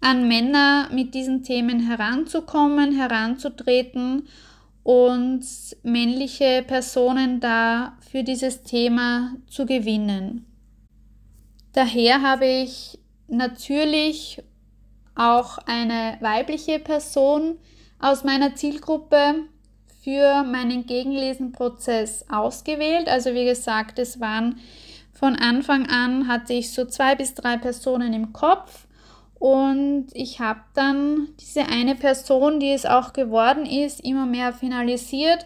an 0.01 0.27
Männer 0.27 0.89
mit 0.91 1.13
diesen 1.13 1.43
Themen 1.43 1.79
heranzukommen, 1.79 2.93
heranzutreten 2.93 4.27
und 4.83 5.45
männliche 5.83 6.63
Personen 6.67 7.39
da 7.39 7.97
für 8.11 8.23
dieses 8.23 8.63
Thema 8.63 9.35
zu 9.49 9.65
gewinnen. 9.65 10.45
Daher 11.73 12.21
habe 12.21 12.45
ich 12.45 12.99
natürlich 13.27 14.43
auch 15.15 15.57
eine 15.65 16.17
weibliche 16.19 16.79
Person 16.79 17.57
aus 17.99 18.23
meiner 18.23 18.55
Zielgruppe 18.55 19.45
für 20.03 20.43
meinen 20.43 20.85
Gegenlesenprozess 20.85 22.25
ausgewählt. 22.29 23.07
Also 23.07 23.33
wie 23.33 23.45
gesagt, 23.45 23.99
es 23.99 24.19
waren 24.19 24.59
von 25.13 25.35
Anfang 25.37 25.87
an 25.87 26.27
hatte 26.27 26.53
ich 26.53 26.71
so 26.71 26.85
zwei 26.85 27.15
bis 27.15 27.33
drei 27.33 27.55
Personen 27.57 28.13
im 28.13 28.33
Kopf 28.33 28.87
Und 29.43 30.07
ich 30.13 30.39
habe 30.39 30.61
dann 30.73 31.27
diese 31.37 31.65
eine 31.65 31.95
Person, 31.95 32.61
die 32.61 32.71
es 32.71 32.85
auch 32.85 33.11
geworden 33.11 33.65
ist, 33.65 33.99
immer 33.99 34.25
mehr 34.25 34.53
finalisiert, 34.53 35.45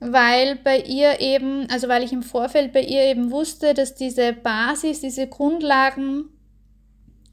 weil 0.00 0.56
bei 0.56 0.78
ihr 0.80 1.18
eben, 1.18 1.66
also 1.70 1.88
weil 1.88 2.02
ich 2.02 2.12
im 2.12 2.22
Vorfeld 2.22 2.74
bei 2.74 2.82
ihr 2.82 3.04
eben 3.04 3.30
wusste, 3.30 3.72
dass 3.72 3.94
diese 3.94 4.34
Basis, 4.34 5.00
diese 5.00 5.28
Grundlagen, 5.28 6.24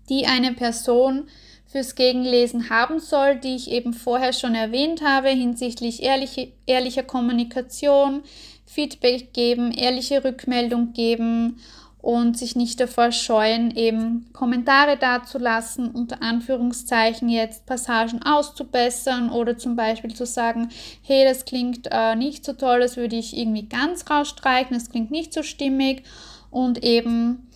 die 0.08 0.26
eine 0.26 0.54
Person 0.54 1.28
fürs 1.66 1.96
Gegenlesen 1.96 2.70
haben 2.70 3.02
soll, 3.02 3.36
die 3.36 3.58
ich 3.58 3.70
eben 3.70 3.92
vorher 3.92 4.32
schon 4.32 4.56
erwähnt 4.56 5.02
habe 5.02 5.28
hinsichtlich 5.28 6.02
ehrliche, 6.02 6.54
ehrlicher 6.66 7.04
Kommunikation, 7.04 8.24
Feedback 8.66 9.34
geben, 9.34 9.74
ehrliche 9.74 10.24
Rückmeldung 10.24 10.94
geben 10.94 11.60
und 12.02 12.38
sich 12.38 12.56
nicht 12.56 12.80
davor 12.80 13.12
scheuen, 13.12 13.76
eben 13.76 14.28
Kommentare 14.32 14.98
dazulassen, 14.98 15.92
unter 15.92 16.22
Anführungszeichen 16.22 17.28
jetzt 17.28 17.66
Passagen 17.66 18.24
auszubessern 18.24 19.30
oder 19.30 19.58
zum 19.58 19.76
Beispiel 19.76 20.14
zu 20.14 20.26
sagen, 20.26 20.70
hey, 21.02 21.26
das 21.26 21.46
klingt 21.46 21.88
äh, 21.92 22.16
nicht 22.16 22.46
so 22.46 22.54
toll, 22.54 22.80
das 22.80 22.96
würde 22.96 23.18
ich 23.18 23.36
irgendwie 23.38 23.68
ganz 23.68 24.10
rausstreichen, 24.10 24.74
das 24.74 24.90
klingt 24.90 25.12
nicht 25.12 25.34
so 25.34 25.44
stimmig. 25.44 26.04
Und 26.52 26.84
eben 26.84 27.48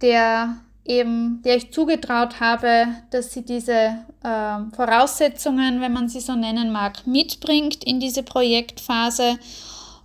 der 0.00 0.56
eben, 0.84 1.42
der 1.42 1.56
ich 1.56 1.72
zugetraut 1.72 2.40
habe, 2.40 2.86
dass 3.10 3.32
sie 3.32 3.44
diese 3.44 3.94
äh, 4.22 4.58
Voraussetzungen, 4.74 5.80
wenn 5.80 5.92
man 5.92 6.08
sie 6.08 6.20
so 6.20 6.34
nennen 6.34 6.72
mag, 6.72 7.06
mitbringt 7.06 7.84
in 7.84 8.00
diese 8.00 8.22
Projektphase. 8.22 9.38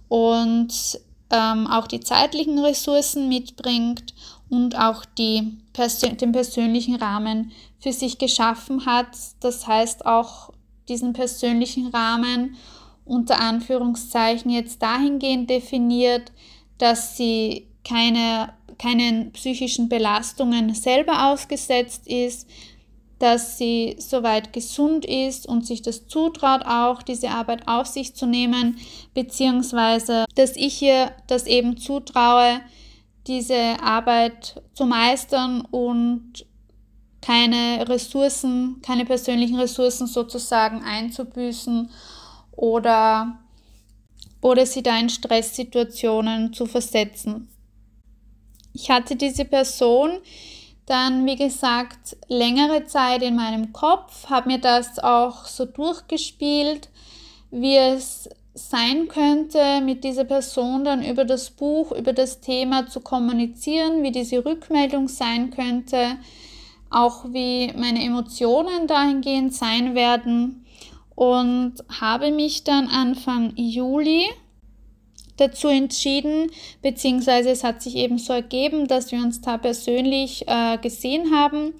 Und 0.07 0.99
ähm, 1.31 1.67
auch 1.67 1.87
die 1.87 1.99
zeitlichen 1.99 2.59
Ressourcen 2.59 3.27
mitbringt 3.29 4.13
und 4.49 4.77
auch 4.77 5.05
die 5.05 5.57
Persön 5.73 6.17
den 6.17 6.31
persönlichen 6.31 6.95
Rahmen 6.95 7.51
für 7.79 7.91
sich 7.91 8.17
geschaffen 8.17 8.85
hat. 8.85 9.07
Das 9.39 9.67
heißt 9.67 10.05
auch 10.05 10.51
diesen 10.87 11.13
persönlichen 11.13 11.87
Rahmen 11.87 12.55
unter 13.05 13.39
Anführungszeichen 13.39 14.49
jetzt 14.49 14.81
dahingehend 14.81 15.49
definiert, 15.49 16.31
dass 16.77 17.17
sie 17.17 17.67
keine, 17.87 18.53
keinen 18.79 19.31
psychischen 19.31 19.89
Belastungen 19.89 20.73
selber 20.73 21.31
ausgesetzt 21.31 22.07
ist, 22.07 22.49
dass 23.19 23.57
sie 23.57 23.95
soweit 23.97 24.51
gesund 24.51 25.05
ist 25.05 25.47
und 25.47 25.65
sich 25.65 25.81
das 25.81 26.07
zutraut, 26.07 26.63
auch 26.65 27.01
diese 27.01 27.29
Arbeit 27.29 27.67
auf 27.67 27.87
sich 27.87 28.13
zu 28.15 28.25
nehmen, 28.25 28.77
beziehungsweise 29.13 30.25
dass 30.35 30.55
ich 30.55 30.81
ihr 30.81 31.11
das 31.27 31.45
eben 31.45 31.77
zutraue, 31.77 32.61
diese 33.27 33.79
Arbeit 33.81 34.61
zu 34.73 34.85
meistern 34.85 35.61
und 35.71 36.45
keine 37.21 37.89
Ressourcen, 37.89 38.81
keine 38.83 39.05
persönlichen 39.05 39.55
Ressourcen 39.55 40.05
sozusagen 40.05 40.83
einzubüßen 40.83 41.89
oder, 42.51 43.39
oder 44.41 44.65
sie 44.65 44.83
da 44.83 44.99
in 44.99 45.09
Stresssituationen 45.09 46.53
zu 46.53 46.67
versetzen. 46.67 47.49
Ich 48.73 48.91
hatte 48.91 49.15
diese 49.15 49.45
Person, 49.45 50.19
dann, 50.85 51.25
wie 51.25 51.35
gesagt, 51.35 52.15
längere 52.27 52.85
Zeit 52.85 53.23
in 53.23 53.35
meinem 53.35 53.73
Kopf, 53.73 54.29
habe 54.29 54.49
mir 54.49 54.59
das 54.59 54.99
auch 54.99 55.45
so 55.45 55.65
durchgespielt, 55.65 56.89
wie 57.51 57.75
es 57.75 58.29
sein 58.53 59.07
könnte, 59.07 59.81
mit 59.81 60.03
dieser 60.03 60.23
Person 60.23 60.85
dann 60.85 61.03
über 61.03 61.25
das 61.25 61.49
Buch, 61.49 61.91
über 61.91 62.13
das 62.13 62.39
Thema 62.39 62.87
zu 62.87 63.01
kommunizieren, 63.01 64.01
wie 64.03 64.11
diese 64.11 64.45
Rückmeldung 64.45 65.07
sein 65.07 65.51
könnte, 65.51 66.17
auch 66.89 67.25
wie 67.33 67.73
meine 67.75 68.03
Emotionen 68.03 68.87
dahingehend 68.87 69.53
sein 69.53 69.95
werden. 69.95 70.65
Und 71.15 71.75
habe 71.99 72.31
mich 72.31 72.63
dann 72.63 72.87
Anfang 72.87 73.53
Juli 73.55 74.25
dazu 75.37 75.67
entschieden, 75.67 76.49
beziehungsweise 76.81 77.49
es 77.49 77.63
hat 77.63 77.81
sich 77.81 77.95
eben 77.95 78.17
so 78.17 78.33
ergeben, 78.33 78.87
dass 78.87 79.11
wir 79.11 79.19
uns 79.19 79.41
da 79.41 79.57
persönlich 79.57 80.47
äh, 80.47 80.77
gesehen 80.77 81.35
haben 81.35 81.73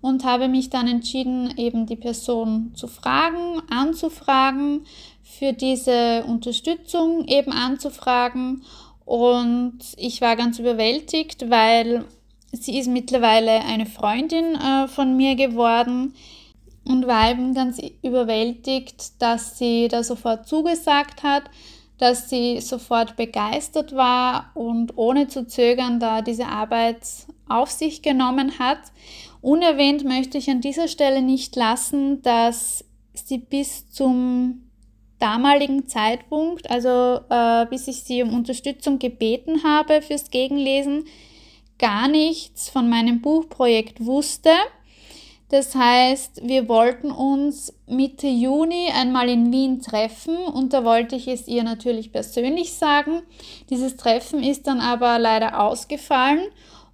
und 0.00 0.24
habe 0.24 0.48
mich 0.48 0.70
dann 0.70 0.86
entschieden, 0.86 1.54
eben 1.56 1.86
die 1.86 1.96
Person 1.96 2.72
zu 2.74 2.86
fragen, 2.86 3.60
anzufragen, 3.70 4.86
für 5.22 5.52
diese 5.52 6.24
Unterstützung 6.24 7.26
eben 7.26 7.52
anzufragen. 7.52 8.62
Und 9.04 9.78
ich 9.96 10.20
war 10.20 10.36
ganz 10.36 10.58
überwältigt, 10.58 11.50
weil 11.50 12.04
sie 12.52 12.78
ist 12.78 12.88
mittlerweile 12.88 13.60
eine 13.64 13.86
Freundin 13.86 14.54
äh, 14.54 14.88
von 14.88 15.16
mir 15.16 15.34
geworden 15.36 16.14
und 16.84 17.06
war 17.06 17.30
eben 17.30 17.54
ganz 17.54 17.80
überwältigt, 18.02 19.20
dass 19.20 19.58
sie 19.58 19.88
da 19.88 20.02
sofort 20.02 20.48
zugesagt 20.48 21.22
hat 21.22 21.44
dass 22.00 22.30
sie 22.30 22.60
sofort 22.62 23.16
begeistert 23.16 23.94
war 23.94 24.50
und 24.54 24.96
ohne 24.96 25.28
zu 25.28 25.46
zögern 25.46 26.00
da 26.00 26.22
diese 26.22 26.46
Arbeit 26.46 27.06
auf 27.46 27.70
sich 27.70 28.00
genommen 28.00 28.58
hat. 28.58 28.78
Unerwähnt 29.42 30.04
möchte 30.04 30.38
ich 30.38 30.48
an 30.48 30.62
dieser 30.62 30.88
Stelle 30.88 31.20
nicht 31.20 31.56
lassen, 31.56 32.22
dass 32.22 32.86
sie 33.12 33.36
bis 33.36 33.90
zum 33.90 34.62
damaligen 35.18 35.86
Zeitpunkt, 35.86 36.70
also 36.70 37.20
äh, 37.28 37.66
bis 37.66 37.86
ich 37.86 38.02
sie 38.02 38.22
um 38.22 38.32
Unterstützung 38.32 38.98
gebeten 38.98 39.62
habe 39.62 40.00
fürs 40.00 40.30
Gegenlesen, 40.30 41.04
gar 41.78 42.08
nichts 42.08 42.70
von 42.70 42.88
meinem 42.88 43.20
Buchprojekt 43.20 44.06
wusste 44.06 44.50
das 45.50 45.74
heißt, 45.74 46.42
wir 46.46 46.68
wollten 46.68 47.10
uns 47.10 47.74
Mitte 47.88 48.28
Juni 48.28 48.88
einmal 48.94 49.28
in 49.28 49.52
Wien 49.52 49.82
treffen 49.82 50.36
und 50.36 50.72
da 50.72 50.84
wollte 50.84 51.16
ich 51.16 51.26
es 51.26 51.48
ihr 51.48 51.64
natürlich 51.64 52.12
persönlich 52.12 52.72
sagen. 52.74 53.22
Dieses 53.68 53.96
Treffen 53.96 54.44
ist 54.44 54.68
dann 54.68 54.78
aber 54.80 55.18
leider 55.18 55.60
ausgefallen 55.60 56.46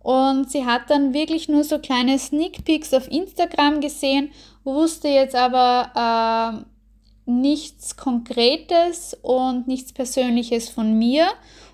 und 0.02 0.50
sie 0.50 0.64
hat 0.64 0.88
dann 0.88 1.12
wirklich 1.12 1.50
nur 1.50 1.64
so 1.64 1.78
kleine 1.78 2.18
Sneak 2.18 2.64
Peeks 2.64 2.94
auf 2.94 3.10
Instagram 3.10 3.82
gesehen, 3.82 4.30
wusste 4.64 5.08
jetzt 5.08 5.34
aber 5.34 6.64
äh, 6.64 7.30
nichts 7.30 7.98
Konkretes 7.98 9.14
und 9.20 9.68
nichts 9.68 9.92
Persönliches 9.92 10.70
von 10.70 10.98
mir 10.98 11.26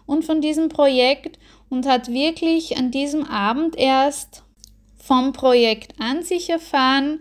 und 0.07 0.25
von 0.25 0.41
diesem 0.41 0.69
Projekt 0.69 1.39
und 1.69 1.87
hat 1.87 2.09
wirklich 2.09 2.77
an 2.77 2.91
diesem 2.91 3.25
Abend 3.25 3.79
erst 3.79 4.42
vom 5.03 5.33
Projekt 5.33 6.01
an 6.01 6.23
sich 6.23 6.49
erfahren, 6.49 7.21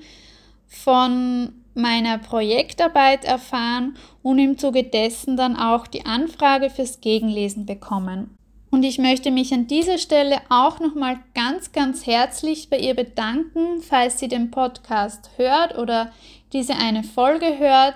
von 0.68 1.54
meiner 1.74 2.18
Projektarbeit 2.20 3.26
erfahren 3.26 3.98
und 4.22 4.40
im 4.40 4.58
Zuge 4.58 4.84
dessen 4.84 5.36
dann 5.36 5.56
auch 5.56 5.88
die 5.88 6.06
Anfrage 6.06 6.70
fürs 6.70 7.02
Gegenlesen 7.02 7.66
bekommen. 7.66 8.38
Und 8.70 8.84
ich 8.84 9.00
möchte 9.00 9.32
mich 9.32 9.54
an 9.54 9.68
dieser 9.68 9.98
Stelle 9.98 10.38
auch 10.50 10.80
nochmal 10.80 11.20
ganz, 11.34 11.72
ganz 11.74 12.06
herzlich 12.06 12.70
bei 12.70 12.78
ihr 12.78 12.94
bedanken, 12.94 13.82
falls 13.82 14.20
sie 14.20 14.28
den 14.28 14.52
Podcast 14.52 15.32
hört 15.36 15.78
oder 15.78 16.12
diese 16.54 16.76
eine 16.76 17.04
Folge 17.04 17.58
hört, 17.58 17.96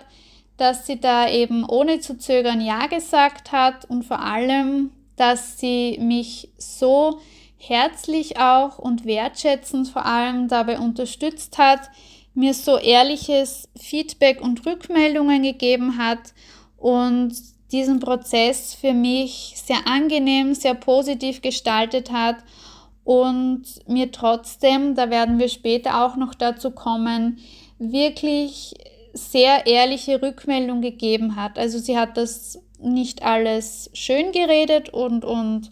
dass 0.57 0.85
sie 0.85 0.99
da 0.99 1.29
eben 1.29 1.63
ohne 1.63 1.99
zu 1.99 2.17
zögern 2.17 2.59
Ja 2.59 2.87
gesagt 2.87 3.51
hat 3.51 3.85
und 3.85 4.03
vor 4.03 4.19
allem, 4.19 4.91
dass 5.15 5.59
sie 5.59 5.97
mich 6.01 6.49
so 6.57 7.19
herzlich 7.67 8.37
auch 8.39 8.79
und 8.79 9.05
wertschätzend 9.05 9.87
vor 9.87 10.05
allem 10.05 10.47
dabei 10.47 10.79
unterstützt 10.79 11.57
hat, 11.57 11.81
mir 12.33 12.53
so 12.53 12.77
ehrliches 12.77 13.69
Feedback 13.79 14.41
und 14.41 14.65
Rückmeldungen 14.65 15.43
gegeben 15.43 15.97
hat 15.97 16.33
und 16.77 17.33
diesen 17.71 17.99
Prozess 17.99 18.75
für 18.75 18.93
mich 18.93 19.53
sehr 19.55 19.87
angenehm, 19.87 20.53
sehr 20.53 20.75
positiv 20.75 21.41
gestaltet 21.41 22.11
hat 22.11 22.37
und 23.03 23.63
mir 23.87 24.11
trotzdem, 24.11 24.95
da 24.95 25.09
werden 25.09 25.39
wir 25.39 25.49
später 25.49 26.05
auch 26.05 26.15
noch 26.15 26.33
dazu 26.33 26.71
kommen, 26.71 27.39
wirklich 27.79 28.73
sehr 29.13 29.65
ehrliche 29.65 30.21
Rückmeldung 30.21 30.81
gegeben 30.81 31.35
hat. 31.35 31.57
Also 31.57 31.79
sie 31.79 31.97
hat 31.97 32.17
das 32.17 32.59
nicht 32.79 33.23
alles 33.23 33.89
schön 33.93 34.31
geredet 34.31 34.89
und, 34.89 35.23
und 35.23 35.71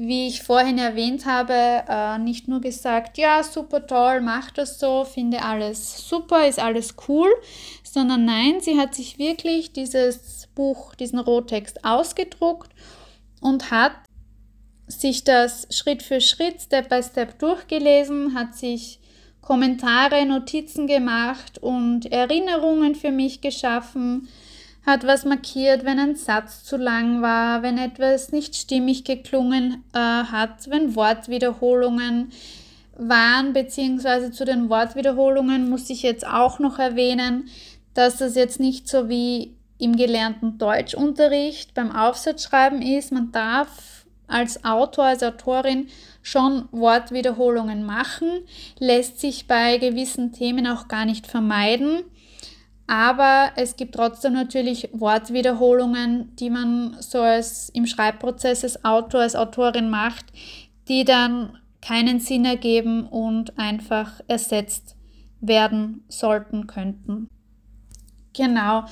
wie 0.00 0.28
ich 0.28 0.44
vorhin 0.44 0.78
erwähnt 0.78 1.26
habe, 1.26 1.82
äh, 1.88 2.18
nicht 2.18 2.46
nur 2.46 2.60
gesagt, 2.60 3.18
ja, 3.18 3.42
super 3.42 3.84
toll, 3.84 4.20
mach 4.20 4.52
das 4.52 4.78
so, 4.78 5.04
finde 5.04 5.42
alles 5.42 6.08
super, 6.08 6.46
ist 6.46 6.60
alles 6.60 6.94
cool, 7.08 7.28
sondern 7.82 8.24
nein, 8.24 8.60
sie 8.60 8.78
hat 8.78 8.94
sich 8.94 9.18
wirklich 9.18 9.72
dieses 9.72 10.46
Buch, 10.54 10.94
diesen 10.94 11.18
Rohtext 11.18 11.84
ausgedruckt 11.84 12.70
und 13.40 13.72
hat 13.72 13.92
sich 14.86 15.24
das 15.24 15.66
Schritt 15.70 16.04
für 16.04 16.20
Schritt, 16.20 16.62
Step 16.62 16.88
by 16.88 17.02
Step 17.02 17.36
durchgelesen, 17.40 18.36
hat 18.38 18.54
sich 18.54 19.00
Kommentare, 19.40 20.24
Notizen 20.26 20.86
gemacht 20.86 21.58
und 21.58 22.06
Erinnerungen 22.12 22.94
für 22.94 23.10
mich 23.10 23.40
geschaffen, 23.40 24.28
hat 24.88 25.06
was 25.06 25.24
markiert, 25.26 25.84
wenn 25.84 25.98
ein 25.98 26.16
Satz 26.16 26.64
zu 26.64 26.78
lang 26.78 27.20
war, 27.20 27.62
wenn 27.62 27.76
etwas 27.76 28.32
nicht 28.32 28.56
stimmig 28.56 29.04
geklungen 29.04 29.84
äh, 29.92 29.98
hat, 29.98 30.70
wenn 30.70 30.96
Wortwiederholungen 30.96 32.32
waren, 32.96 33.52
beziehungsweise 33.52 34.32
zu 34.32 34.44
den 34.44 34.70
Wortwiederholungen 34.70 35.68
muss 35.68 35.90
ich 35.90 36.02
jetzt 36.02 36.26
auch 36.26 36.58
noch 36.58 36.78
erwähnen, 36.78 37.48
dass 37.92 38.16
das 38.16 38.34
jetzt 38.34 38.60
nicht 38.60 38.88
so 38.88 39.08
wie 39.08 39.54
im 39.78 39.94
gelernten 39.94 40.58
Deutschunterricht 40.58 41.74
beim 41.74 41.94
Aufsatzschreiben 41.94 42.82
ist. 42.82 43.12
Man 43.12 43.30
darf 43.30 44.06
als 44.26 44.64
Autor, 44.64 45.04
als 45.04 45.22
Autorin 45.22 45.88
schon 46.22 46.68
Wortwiederholungen 46.72 47.84
machen, 47.84 48.28
lässt 48.78 49.20
sich 49.20 49.46
bei 49.46 49.78
gewissen 49.78 50.32
Themen 50.32 50.66
auch 50.66 50.88
gar 50.88 51.04
nicht 51.04 51.26
vermeiden. 51.26 52.04
Aber 52.88 53.52
es 53.56 53.76
gibt 53.76 53.94
trotzdem 53.94 54.32
natürlich 54.32 54.88
Wortwiederholungen, 54.92 56.34
die 56.36 56.48
man 56.48 56.96
so 57.00 57.20
als 57.20 57.68
im 57.68 57.86
Schreibprozess 57.86 58.64
als 58.64 58.82
Autor, 58.82 59.20
als 59.20 59.36
Autorin 59.36 59.90
macht, 59.90 60.24
die 60.88 61.04
dann 61.04 61.58
keinen 61.82 62.18
Sinn 62.18 62.46
ergeben 62.46 63.06
und 63.06 63.58
einfach 63.58 64.20
ersetzt 64.26 64.96
werden 65.40 66.02
sollten 66.08 66.66
könnten. 66.66 67.28
Genau. 68.34 68.84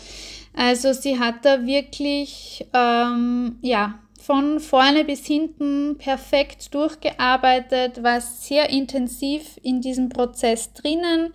Also 0.54 0.92
sie 0.92 1.18
hat 1.18 1.44
da 1.46 1.64
wirklich 1.64 2.66
ähm, 2.74 3.59
ja, 3.62 3.98
von 4.20 4.61
vorne 4.61 5.04
bis 5.04 5.24
hinten 5.24 5.96
perfekt 5.96 6.74
durchgearbeitet, 6.74 8.02
war 8.02 8.20
sehr 8.20 8.68
intensiv 8.68 9.59
in 9.62 9.80
diesem 9.80 10.11
Prozess 10.11 10.74
drinnen, 10.74 11.32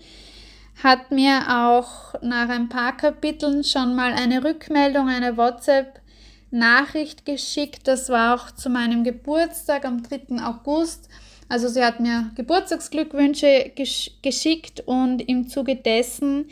hat 0.83 1.11
mir 1.11 1.41
auch 1.47 2.13
nach 2.21 2.49
ein 2.49 2.69
paar 2.69 2.97
Kapiteln 2.97 3.63
schon 3.63 3.95
mal 3.95 4.13
eine 4.13 4.43
Rückmeldung, 4.43 5.09
eine 5.09 5.37
WhatsApp-Nachricht 5.37 7.25
geschickt. 7.25 7.87
Das 7.87 8.09
war 8.09 8.35
auch 8.35 8.51
zu 8.51 8.69
meinem 8.69 9.03
Geburtstag 9.03 9.85
am 9.85 10.01
3. 10.01 10.43
August. 10.43 11.07
Also 11.49 11.67
sie 11.67 11.83
hat 11.83 11.99
mir 11.99 12.31
Geburtstagsglückwünsche 12.35 13.71
gesch 13.75 14.11
geschickt 14.21 14.81
und 14.85 15.21
im 15.27 15.49
Zuge 15.49 15.75
dessen 15.75 16.45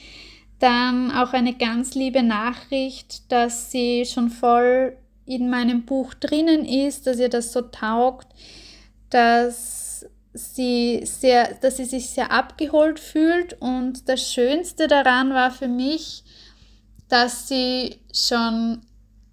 dann 0.60 1.12
auch 1.12 1.34
eine 1.34 1.54
ganz 1.54 1.96
liebe 1.96 2.22
Nachricht, 2.22 3.32
dass 3.32 3.72
sie 3.72 4.06
schon 4.06 4.30
voll 4.30 4.98
in 5.26 5.50
meinem 5.50 5.86
Buch 5.86 6.14
drinnen 6.14 6.66
ist, 6.66 7.08
dass 7.08 7.18
ihr 7.18 7.30
das 7.30 7.54
so 7.54 7.62
taugt, 7.62 8.28
dass 9.10 9.89
sie 10.34 11.02
sehr, 11.06 11.56
dass 11.56 11.78
sie 11.78 11.86
sich 11.86 12.10
sehr 12.10 12.32
abgeholt 12.32 13.00
fühlt 13.00 13.60
und 13.60 14.08
das 14.08 14.32
Schönste 14.32 14.88
daran 14.88 15.34
war 15.34 15.52
für 15.52 15.68
mich, 15.68 16.24
dass 17.08 17.48
sie 17.48 18.00
schon 18.14 18.82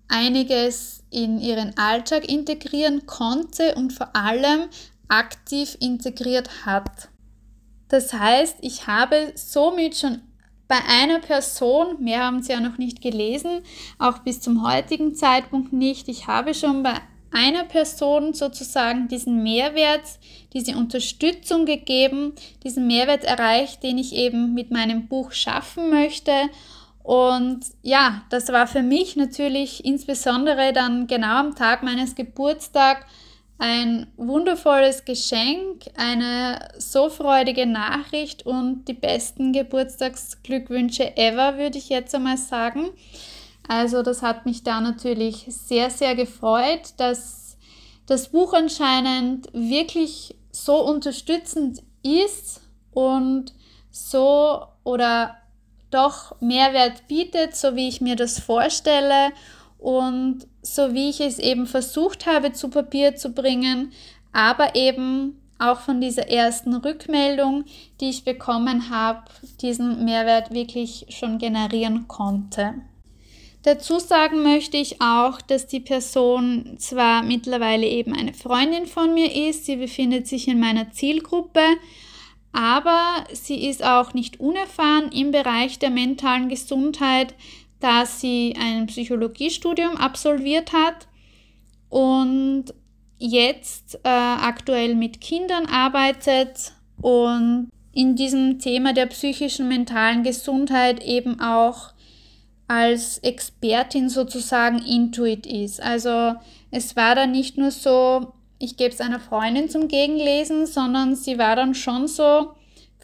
einiges 0.09 1.05
in 1.11 1.39
ihren 1.39 1.77
Alltag 1.77 2.29
integrieren 2.29 3.07
konnte 3.07 3.75
und 3.75 3.93
vor 3.93 4.15
allem 4.15 4.69
aktiv 5.09 5.77
integriert 5.81 6.67
hat. 6.67 7.09
Das 7.89 8.13
heißt, 8.13 8.57
ich 8.63 8.87
habe 8.87 9.33
somit 9.37 9.97
schon 9.97 10.23
bei 10.69 10.79
einer 10.89 11.21
Person, 11.21 12.03
mehr 12.03 12.25
haben 12.25 12.43
sie 12.43 12.53
ja 12.53 12.61
noch 12.61 12.79
nicht 12.79 13.01
gelesen, 13.01 13.63
auch 13.99 14.19
bis 14.19 14.41
zum 14.41 14.67
heutigen 14.67 15.15
Zeitpunkt 15.15 15.73
nicht, 15.73 16.09
ich 16.09 16.27
habe 16.27 16.55
schon 16.55 16.83
bei 16.83 17.01
einer 17.31 17.65
Person 17.65 18.35
sozusagen 18.35 19.09
diesen 19.09 19.43
Mehrwert, 19.43 20.05
diese 20.53 20.77
Unterstützung 20.77 21.67
gegeben, 21.67 22.33
diesen 22.65 22.87
Mehrwert 22.87 23.25
erreicht, 23.25 23.83
den 23.83 23.99
ich 23.99 24.15
eben 24.15 24.55
mit 24.55 24.71
meinem 24.71 25.09
Buch 25.09 25.33
schaffen 25.33 25.91
möchte. 25.91 26.33
Und 27.03 27.61
ja, 27.83 28.23
das 28.31 28.49
war 28.49 28.67
für 28.67 28.83
mich 28.83 29.17
natürlich 29.17 29.85
insbesondere 29.85 30.73
dann 30.73 31.07
genau 31.07 31.37
am 31.37 31.55
Tag 31.55 31.83
meines 31.83 32.15
Geburtstags 32.15 33.05
ein 33.59 34.07
wundervolles 34.17 35.05
Geschenk, 35.05 35.85
eine 35.97 36.69
so 36.79 37.09
freudige 37.09 37.65
Nachricht 37.67 38.45
und 38.45 38.87
die 38.87 38.93
besten 38.93 39.53
Geburtstagsglückwünsche 39.53 41.17
ever, 41.17 41.57
würde 41.57 41.79
ich 41.79 41.89
jetzt 41.89 42.15
einmal 42.15 42.37
sagen. 42.37 42.91
Also 43.69 44.03
das 44.03 44.23
hat 44.23 44.47
mich 44.47 44.63
da 44.63 44.81
natürlich 44.81 45.47
sehr, 45.49 45.91
sehr 45.91 46.15
gefreut, 46.15 46.95
dass 46.99 47.57
das 48.07 48.29
Buch 48.29 48.53
anscheinend 48.53 49.49
wirklich 49.53 50.37
so 50.53 50.85
unterstützend 50.85 51.83
ist 52.03 52.61
und 52.93 53.53
so 53.91 54.63
oder 54.85 55.37
doch 55.91 56.41
Mehrwert 56.41 57.09
bietet, 57.09 57.57
so 57.57 57.75
wie 57.75 57.89
ich 57.89 58.01
mir 58.01 58.17
das 58.17 58.39
vorstelle 58.39 59.33
und 59.79 60.47
so 60.63 60.95
wie 60.95 61.11
ich 61.11 61.21
es 61.21 61.39
eben 61.39 61.67
versucht 61.67 62.27
habe 62.27 62.53
zu 62.53 62.69
Papier 62.69 63.17
zu 63.17 63.31
bringen, 63.31 63.93
aber 64.33 64.75
eben 64.75 65.41
auch 65.59 65.81
von 65.81 66.01
dieser 66.01 66.29
ersten 66.29 66.75
Rückmeldung, 66.75 67.65
die 68.01 68.11
ich 68.11 68.25
bekommen 68.25 68.91
habe, 68.91 69.23
diesen 69.61 70.05
Mehrwert 70.05 70.53
wirklich 70.53 71.07
schon 71.09 71.39
generieren 71.39 72.09
konnte. 72.09 72.75
Dazu 73.67 73.99
sagen 73.99 74.45
möchte 74.45 74.77
ich 74.77 75.03
auch, 75.03 75.41
dass 75.41 75.67
die 75.67 75.81
Person 75.81 76.77
zwar 76.79 77.25
mittlerweile 77.25 77.85
eben 77.85 78.15
eine 78.15 78.33
Freundin 78.33 78.87
von 78.87 79.13
mir 79.13 79.49
ist, 79.49 79.67
sie 79.67 79.75
befindet 79.75 80.29
sich 80.29 80.47
in 80.47 80.61
meiner 80.61 80.93
Zielgruppe, 80.93 81.65
aber 82.53 83.25
sie 83.33 83.67
ist 83.67 83.83
auch 83.85 84.15
nicht 84.15 84.39
unerfahren 84.39 85.11
im 85.11 85.33
Bereich 85.33 85.81
der 85.81 85.91
mentalen 85.91 86.49
Gesundheit, 86.49 87.35
da 87.81 88.07
sie 88.07 88.55
ein 88.57 88.87
Psychologiestudium 88.87 89.97
absolviert 89.97 90.73
hat 90.73 91.09
und 91.89 92.67
jetzt 93.19 93.97
äh, 94.05 94.09
aktuell 94.09 94.95
mit 94.95 95.21
Kindern 95.21 95.67
arbeitet 95.67 96.73
und 97.03 97.71
in 97.93 98.15
diesem 98.15 98.61
Thema 98.61 98.93
der 98.93 99.07
psychischen 99.07 99.67
mentalen 99.67 100.23
Gesundheit 100.23 101.03
eben 101.03 101.41
auch 101.41 101.96
als 102.69 103.19
Expertin 103.19 104.09
sozusagen 104.09 104.79
Intuit 104.79 105.47
ist. 105.47 105.81
Also 105.81 106.35
es 106.71 106.97
war 106.97 107.15
dann 107.15 107.33
nicht 107.33 107.59
nur 107.59 107.71
so, 107.71 108.33
ich 108.59 108.77
gebe 108.77 108.93
es 108.93 109.01
einer 109.01 109.21
Freundin 109.21 109.69
zum 109.69 109.89
Gegenlesen, 109.89 110.67
sondern 110.67 111.15
sie 111.15 111.39
war 111.39 111.57
dann 111.57 111.75
schon 111.75 112.09
so, 112.09 112.55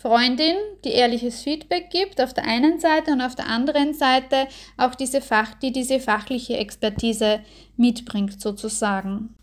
Freundin, 0.02 0.56
die 0.84 0.88
ehrliches 0.88 1.42
Feedback 1.42 1.90
gibt 1.90 2.20
auf 2.20 2.34
der 2.34 2.44
einen 2.44 2.80
Seite 2.80 3.12
und 3.12 3.20
auf 3.20 3.36
der 3.36 3.46
anderen 3.46 3.94
Seite 3.94 4.48
auch 4.76 4.96
diese 4.96 5.20
Fach, 5.20 5.54
die 5.54 5.70
diese 5.70 6.00
fachliche 6.00 6.56
Expertise 6.56 7.38
mitbringt 7.76 8.40
sozusagen. 8.40 9.36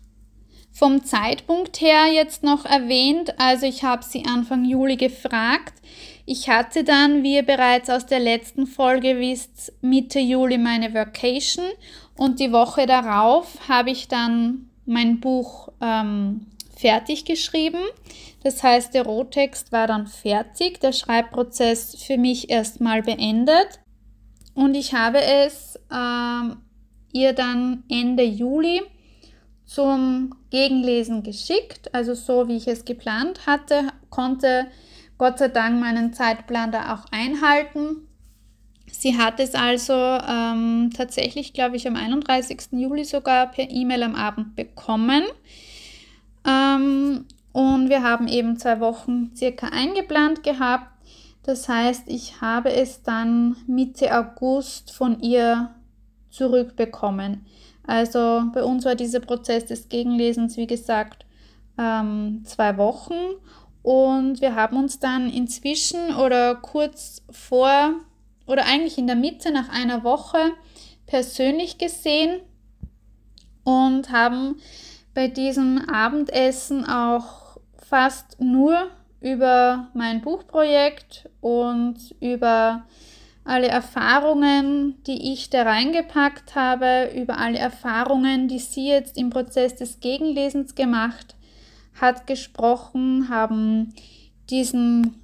Vom 0.70 1.02
Zeitpunkt 1.02 1.80
her 1.80 2.12
jetzt 2.12 2.42
noch 2.42 2.66
erwähnt, 2.66 3.40
also 3.40 3.64
ich 3.64 3.84
habe 3.84 4.04
sie 4.04 4.26
Anfang 4.26 4.66
Juli 4.66 4.96
gefragt. 4.96 5.74
Ich 6.32 6.48
hatte 6.48 6.84
dann, 6.84 7.24
wie 7.24 7.34
ihr 7.34 7.42
bereits 7.42 7.90
aus 7.90 8.06
der 8.06 8.20
letzten 8.20 8.68
Folge 8.68 9.18
wisst, 9.18 9.72
Mitte 9.80 10.20
Juli 10.20 10.58
meine 10.58 10.94
Vacation 10.94 11.64
und 12.16 12.38
die 12.38 12.52
Woche 12.52 12.86
darauf 12.86 13.68
habe 13.68 13.90
ich 13.90 14.06
dann 14.06 14.70
mein 14.86 15.18
Buch 15.18 15.70
ähm, 15.80 16.46
fertig 16.76 17.24
geschrieben. 17.24 17.80
Das 18.44 18.62
heißt, 18.62 18.94
der 18.94 19.06
Rohtext 19.06 19.72
war 19.72 19.88
dann 19.88 20.06
fertig, 20.06 20.78
der 20.78 20.92
Schreibprozess 20.92 21.96
für 22.00 22.16
mich 22.16 22.48
erstmal 22.48 23.02
beendet 23.02 23.80
und 24.54 24.76
ich 24.76 24.94
habe 24.94 25.20
es 25.20 25.80
ähm, 25.92 26.58
ihr 27.12 27.32
dann 27.32 27.82
Ende 27.90 28.22
Juli 28.22 28.82
zum 29.66 30.36
Gegenlesen 30.50 31.24
geschickt, 31.24 31.92
also 31.92 32.14
so 32.14 32.46
wie 32.46 32.56
ich 32.56 32.68
es 32.68 32.84
geplant 32.84 33.48
hatte, 33.48 33.88
konnte 34.10 34.68
Gott 35.20 35.38
sei 35.38 35.48
Dank 35.48 35.78
meinen 35.78 36.14
Zeitplan 36.14 36.72
da 36.72 36.94
auch 36.94 37.04
einhalten. 37.12 38.08
Sie 38.90 39.18
hat 39.18 39.38
es 39.38 39.54
also 39.54 39.92
ähm, 39.92 40.90
tatsächlich, 40.96 41.52
glaube 41.52 41.76
ich, 41.76 41.86
am 41.86 41.94
31. 41.94 42.68
Juli 42.72 43.04
sogar 43.04 43.50
per 43.50 43.68
E-Mail 43.68 44.02
am 44.04 44.14
Abend 44.14 44.56
bekommen. 44.56 45.24
Ähm, 46.48 47.26
und 47.52 47.90
wir 47.90 48.02
haben 48.02 48.28
eben 48.28 48.56
zwei 48.56 48.80
Wochen 48.80 49.32
circa 49.36 49.68
eingeplant 49.68 50.42
gehabt. 50.42 50.86
Das 51.42 51.68
heißt, 51.68 52.04
ich 52.06 52.40
habe 52.40 52.72
es 52.72 53.02
dann 53.02 53.56
Mitte 53.66 54.16
August 54.18 54.90
von 54.90 55.20
ihr 55.20 55.74
zurückbekommen. 56.30 57.44
Also 57.86 58.44
bei 58.54 58.62
uns 58.62 58.86
war 58.86 58.94
dieser 58.94 59.20
Prozess 59.20 59.66
des 59.66 59.90
Gegenlesens, 59.90 60.56
wie 60.56 60.66
gesagt, 60.66 61.26
ähm, 61.76 62.40
zwei 62.46 62.78
Wochen. 62.78 63.36
Und 63.82 64.40
wir 64.40 64.54
haben 64.54 64.76
uns 64.76 64.98
dann 64.98 65.30
inzwischen 65.30 66.14
oder 66.14 66.54
kurz 66.56 67.22
vor 67.30 67.94
oder 68.46 68.66
eigentlich 68.66 68.98
in 68.98 69.06
der 69.06 69.16
Mitte 69.16 69.52
nach 69.52 69.68
einer 69.68 70.04
Woche 70.04 70.52
persönlich 71.06 71.78
gesehen 71.78 72.40
und 73.64 74.10
haben 74.12 74.56
bei 75.14 75.28
diesem 75.28 75.78
Abendessen 75.88 76.84
auch 76.84 77.58
fast 77.88 78.40
nur 78.40 78.88
über 79.20 79.88
mein 79.94 80.20
Buchprojekt 80.20 81.28
und 81.40 81.96
über 82.20 82.86
alle 83.44 83.68
Erfahrungen, 83.68 85.02
die 85.06 85.32
ich 85.32 85.50
da 85.50 85.62
reingepackt 85.62 86.54
habe, 86.54 87.10
über 87.16 87.38
alle 87.38 87.58
Erfahrungen, 87.58 88.48
die 88.48 88.58
sie 88.58 88.86
jetzt 88.86 89.16
im 89.16 89.30
Prozess 89.30 89.74
des 89.74 90.00
Gegenlesens 90.00 90.74
gemacht 90.74 91.34
hat, 92.00 92.26
gesprochen, 92.26 93.28
haben 93.28 93.94
diesen 94.48 95.20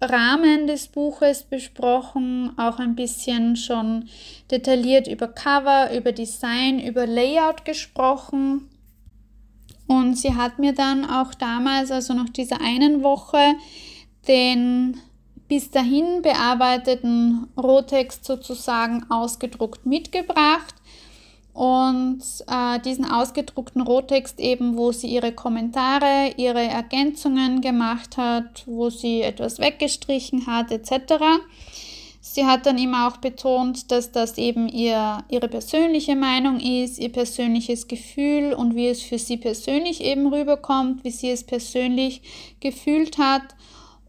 Rahmen 0.00 0.66
des 0.66 0.88
Buches 0.88 1.42
besprochen, 1.42 2.52
auch 2.56 2.78
ein 2.78 2.94
bisschen 2.94 3.56
schon 3.56 4.08
detailliert 4.50 5.08
über 5.08 5.26
Cover, 5.26 5.92
über 5.94 6.12
Design, 6.12 6.78
über 6.78 7.06
Layout 7.06 7.64
gesprochen. 7.64 8.68
Und 9.88 10.16
sie 10.16 10.34
hat 10.34 10.58
mir 10.58 10.72
dann 10.72 11.04
auch 11.04 11.34
damals, 11.34 11.90
also 11.90 12.14
nach 12.14 12.28
dieser 12.28 12.60
einen 12.60 13.02
Woche, 13.02 13.54
den 14.28 15.00
bis 15.48 15.70
dahin 15.70 16.22
bearbeiteten 16.22 17.48
Rohtext 17.56 18.24
sozusagen 18.24 19.10
ausgedruckt 19.10 19.86
mitgebracht 19.86 20.74
und 21.58 22.22
äh, 22.46 22.78
diesen 22.78 23.04
ausgedruckten 23.04 23.82
Rohtext 23.82 24.38
eben, 24.38 24.76
wo 24.76 24.92
sie 24.92 25.08
ihre 25.08 25.32
Kommentare, 25.32 26.32
ihre 26.36 26.62
Ergänzungen 26.62 27.60
gemacht 27.60 28.16
hat, 28.16 28.62
wo 28.66 28.90
sie 28.90 29.22
etwas 29.22 29.58
weggestrichen 29.58 30.46
hat 30.46 30.70
etc. 30.70 31.14
Sie 32.20 32.46
hat 32.46 32.64
dann 32.64 32.78
immer 32.78 33.08
auch 33.08 33.16
betont, 33.16 33.90
dass 33.90 34.12
das 34.12 34.38
eben 34.38 34.68
ihr, 34.68 35.24
ihre 35.28 35.48
persönliche 35.48 36.14
Meinung 36.14 36.60
ist, 36.60 37.00
ihr 37.00 37.10
persönliches 37.10 37.88
Gefühl 37.88 38.52
und 38.52 38.76
wie 38.76 38.86
es 38.86 39.02
für 39.02 39.18
sie 39.18 39.36
persönlich 39.36 40.00
eben 40.00 40.32
rüberkommt, 40.32 41.02
wie 41.02 41.10
sie 41.10 41.30
es 41.30 41.42
persönlich 41.42 42.22
gefühlt 42.60 43.18
hat. 43.18 43.56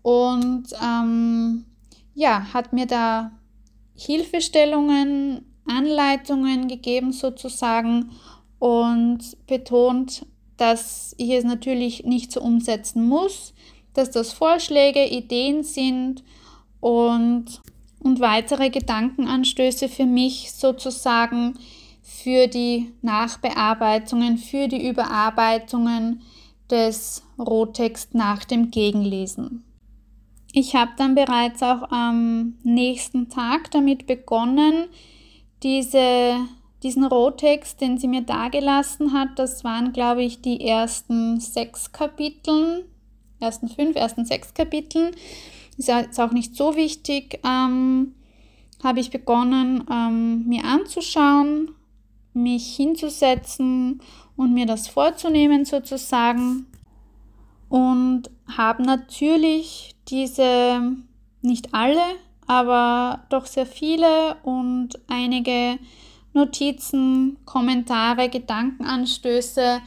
Und 0.04 0.66
ähm, 0.84 1.66
ja, 2.14 2.54
hat 2.54 2.74
mir 2.74 2.86
da 2.86 3.32
Hilfestellungen 3.96 5.49
Anleitungen 5.70 6.68
gegeben 6.68 7.12
sozusagen 7.12 8.12
und 8.60 9.20
betont, 9.48 10.26
dass 10.58 11.16
ich 11.18 11.32
es 11.32 11.46
natürlich 11.46 12.04
nicht 12.04 12.32
so 12.32 12.42
umsetzen 12.42 13.08
muss, 13.08 13.54
dass 13.94 14.12
das 14.12 14.34
Vorschläge, 14.34 15.06
Ideen 15.06 15.64
sind 15.64 16.24
und, 16.80 17.46
und 18.00 18.20
weitere 18.20 18.70
Gedankenanstöße 18.70 19.88
für 19.90 20.06
mich 20.06 20.52
sozusagen 20.52 21.58
für 22.02 22.48
die 22.48 22.92
Nachbearbeitungen, 23.02 24.38
für 24.38 24.68
die 24.68 24.88
Überarbeitungen 24.90 26.22
des 26.70 27.24
Rohtext 27.38 28.14
nach 28.14 28.44
dem 28.44 28.72
Gegenlesen. 28.72 29.64
Ich 30.52 30.76
habe 30.76 30.92
dann 30.98 31.16
bereits 31.16 31.62
auch 31.62 31.92
am 31.92 32.56
nächsten 32.64 33.30
Tag 33.30 33.72
damit 33.72 34.08
begonnen, 34.08 34.86
diese, 35.64 36.36
diesen 36.84 37.04
Rohtext, 37.04 37.82
den 37.82 37.98
sie 37.98 38.08
mir 38.08 38.22
dagelassen 38.22 39.14
hat, 39.14 39.38
das 39.38 39.64
waren, 39.64 39.94
glaube 39.94 40.24
ich, 40.24 40.42
die 40.42 40.66
ersten 40.66 41.40
sechs 41.40 41.92
Kapiteln, 41.92 42.84
ersten 43.40 43.68
fünf, 43.68 43.96
ersten 43.96 44.26
sechs 44.26 44.54
Kapiteln. 44.54 45.16
Ist 45.78 46.20
auch 46.20 46.32
nicht 46.32 46.56
so 46.56 46.76
wichtig. 46.76 47.40
Ähm, 47.46 48.14
habe 48.84 49.00
ich 49.00 49.12
begonnen, 49.12 49.86
ähm, 49.92 50.48
mir 50.48 50.64
anzuschauen, 50.66 51.72
mich 52.34 52.76
hinzusetzen 52.76 54.02
und 54.36 54.54
mir 54.54 54.66
das 54.66 54.88
vorzunehmen 54.88 55.66
sozusagen. 55.66 56.68
Und 57.70 58.30
habe 58.58 58.84
natürlich 58.84 59.96
diese, 60.08 60.96
nicht 61.42 61.74
alle, 61.74 62.02
aber 62.50 63.26
doch 63.30 63.46
sehr 63.46 63.68
viele 63.68 64.36
und 64.42 65.00
einige 65.08 65.78
Notizen, 66.34 67.38
Kommentare, 67.46 68.28
Gedankenanstöße 68.28 69.82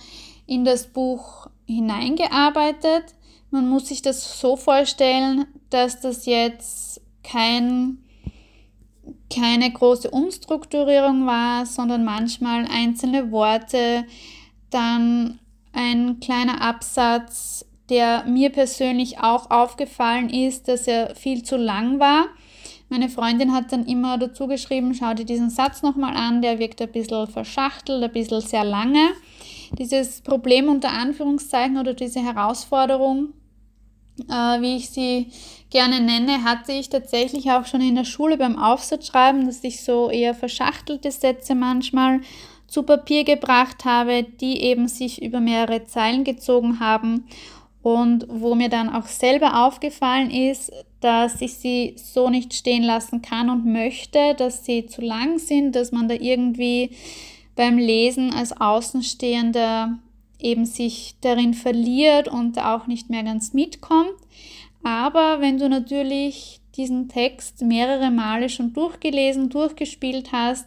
in 0.46 0.64
das 0.64 0.86
Buch 0.86 1.48
hineingearbeitet. 1.66 3.16
Man 3.50 3.68
muss 3.68 3.88
sich 3.88 4.00
das 4.00 4.38
so 4.38 4.54
vorstellen, 4.54 5.46
dass 5.70 6.00
das 6.00 6.24
jetzt 6.26 7.00
kein, 7.24 7.98
keine 9.28 9.72
große 9.72 10.08
Umstrukturierung 10.08 11.26
war, 11.26 11.66
sondern 11.66 12.04
manchmal 12.04 12.66
einzelne 12.70 13.32
Worte, 13.32 14.04
dann 14.70 15.40
ein 15.72 16.20
kleiner 16.20 16.62
Absatz, 16.62 17.66
der 17.88 18.22
mir 18.24 18.50
persönlich 18.50 19.18
auch 19.18 19.50
aufgefallen 19.50 20.30
ist, 20.30 20.68
dass 20.68 20.86
er 20.86 21.16
viel 21.16 21.42
zu 21.42 21.56
lang 21.56 21.98
war. 21.98 22.26
Meine 22.92 23.08
Freundin 23.08 23.54
hat 23.54 23.72
dann 23.72 23.86
immer 23.86 24.18
dazu 24.18 24.46
geschrieben, 24.46 24.92
schau 24.92 25.14
dir 25.14 25.24
diesen 25.24 25.48
Satz 25.48 25.80
nochmal 25.80 26.14
an, 26.14 26.42
der 26.42 26.58
wirkt 26.58 26.82
ein 26.82 26.92
bisschen 26.92 27.26
verschachtelt, 27.26 28.04
ein 28.04 28.12
bisschen 28.12 28.42
sehr 28.42 28.64
lange. 28.64 29.12
Dieses 29.78 30.20
Problem 30.20 30.68
unter 30.68 30.90
Anführungszeichen 30.90 31.78
oder 31.78 31.94
diese 31.94 32.20
Herausforderung, 32.20 33.32
äh, 34.28 34.60
wie 34.60 34.76
ich 34.76 34.90
sie 34.90 35.28
gerne 35.70 36.00
nenne, 36.02 36.44
hatte 36.44 36.72
ich 36.72 36.90
tatsächlich 36.90 37.50
auch 37.50 37.64
schon 37.64 37.80
in 37.80 37.94
der 37.94 38.04
Schule 38.04 38.36
beim 38.36 38.58
Aufsatzschreiben, 38.58 39.46
dass 39.46 39.64
ich 39.64 39.82
so 39.82 40.10
eher 40.10 40.34
verschachtelte 40.34 41.10
Sätze 41.12 41.54
manchmal 41.54 42.20
zu 42.66 42.82
Papier 42.82 43.24
gebracht 43.24 43.86
habe, 43.86 44.22
die 44.22 44.60
eben 44.64 44.86
sich 44.86 45.22
über 45.22 45.40
mehrere 45.40 45.86
Zeilen 45.86 46.24
gezogen 46.24 46.78
haben 46.78 47.24
und 47.80 48.26
wo 48.28 48.54
mir 48.54 48.68
dann 48.68 48.90
auch 48.90 49.06
selber 49.06 49.64
aufgefallen 49.64 50.30
ist, 50.30 50.70
dass 51.02 51.40
ich 51.40 51.54
sie 51.54 51.94
so 51.96 52.30
nicht 52.30 52.54
stehen 52.54 52.82
lassen 52.82 53.22
kann 53.22 53.50
und 53.50 53.66
möchte, 53.66 54.34
dass 54.34 54.64
sie 54.64 54.86
zu 54.86 55.02
lang 55.02 55.38
sind, 55.38 55.74
dass 55.74 55.92
man 55.92 56.08
da 56.08 56.14
irgendwie 56.14 56.90
beim 57.56 57.76
Lesen 57.76 58.32
als 58.32 58.58
Außenstehender 58.58 59.98
eben 60.38 60.64
sich 60.64 61.16
darin 61.20 61.54
verliert 61.54 62.28
und 62.28 62.58
auch 62.58 62.86
nicht 62.86 63.10
mehr 63.10 63.22
ganz 63.22 63.52
mitkommt. 63.52 64.14
Aber 64.82 65.40
wenn 65.40 65.58
du 65.58 65.68
natürlich 65.68 66.60
diesen 66.76 67.08
Text 67.08 67.62
mehrere 67.62 68.10
Male 68.10 68.48
schon 68.48 68.72
durchgelesen, 68.72 69.50
durchgespielt 69.50 70.32
hast, 70.32 70.66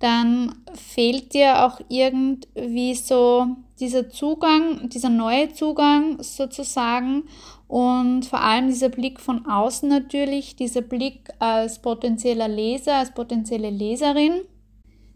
dann 0.00 0.54
fehlt 0.74 1.34
dir 1.34 1.66
auch 1.66 1.80
irgendwie 1.88 2.94
so 2.94 3.48
dieser 3.80 4.10
Zugang, 4.10 4.88
dieser 4.88 5.08
neue 5.08 5.52
Zugang 5.52 6.22
sozusagen 6.22 7.24
und 7.66 8.24
vor 8.24 8.40
allem 8.40 8.68
dieser 8.68 8.88
Blick 8.88 9.20
von 9.20 9.46
außen 9.46 9.88
natürlich, 9.88 10.56
dieser 10.56 10.80
Blick 10.80 11.28
als 11.38 11.80
potenzieller 11.80 12.48
Leser, 12.48 12.96
als 12.96 13.12
potenzielle 13.12 13.70
Leserin, 13.70 14.40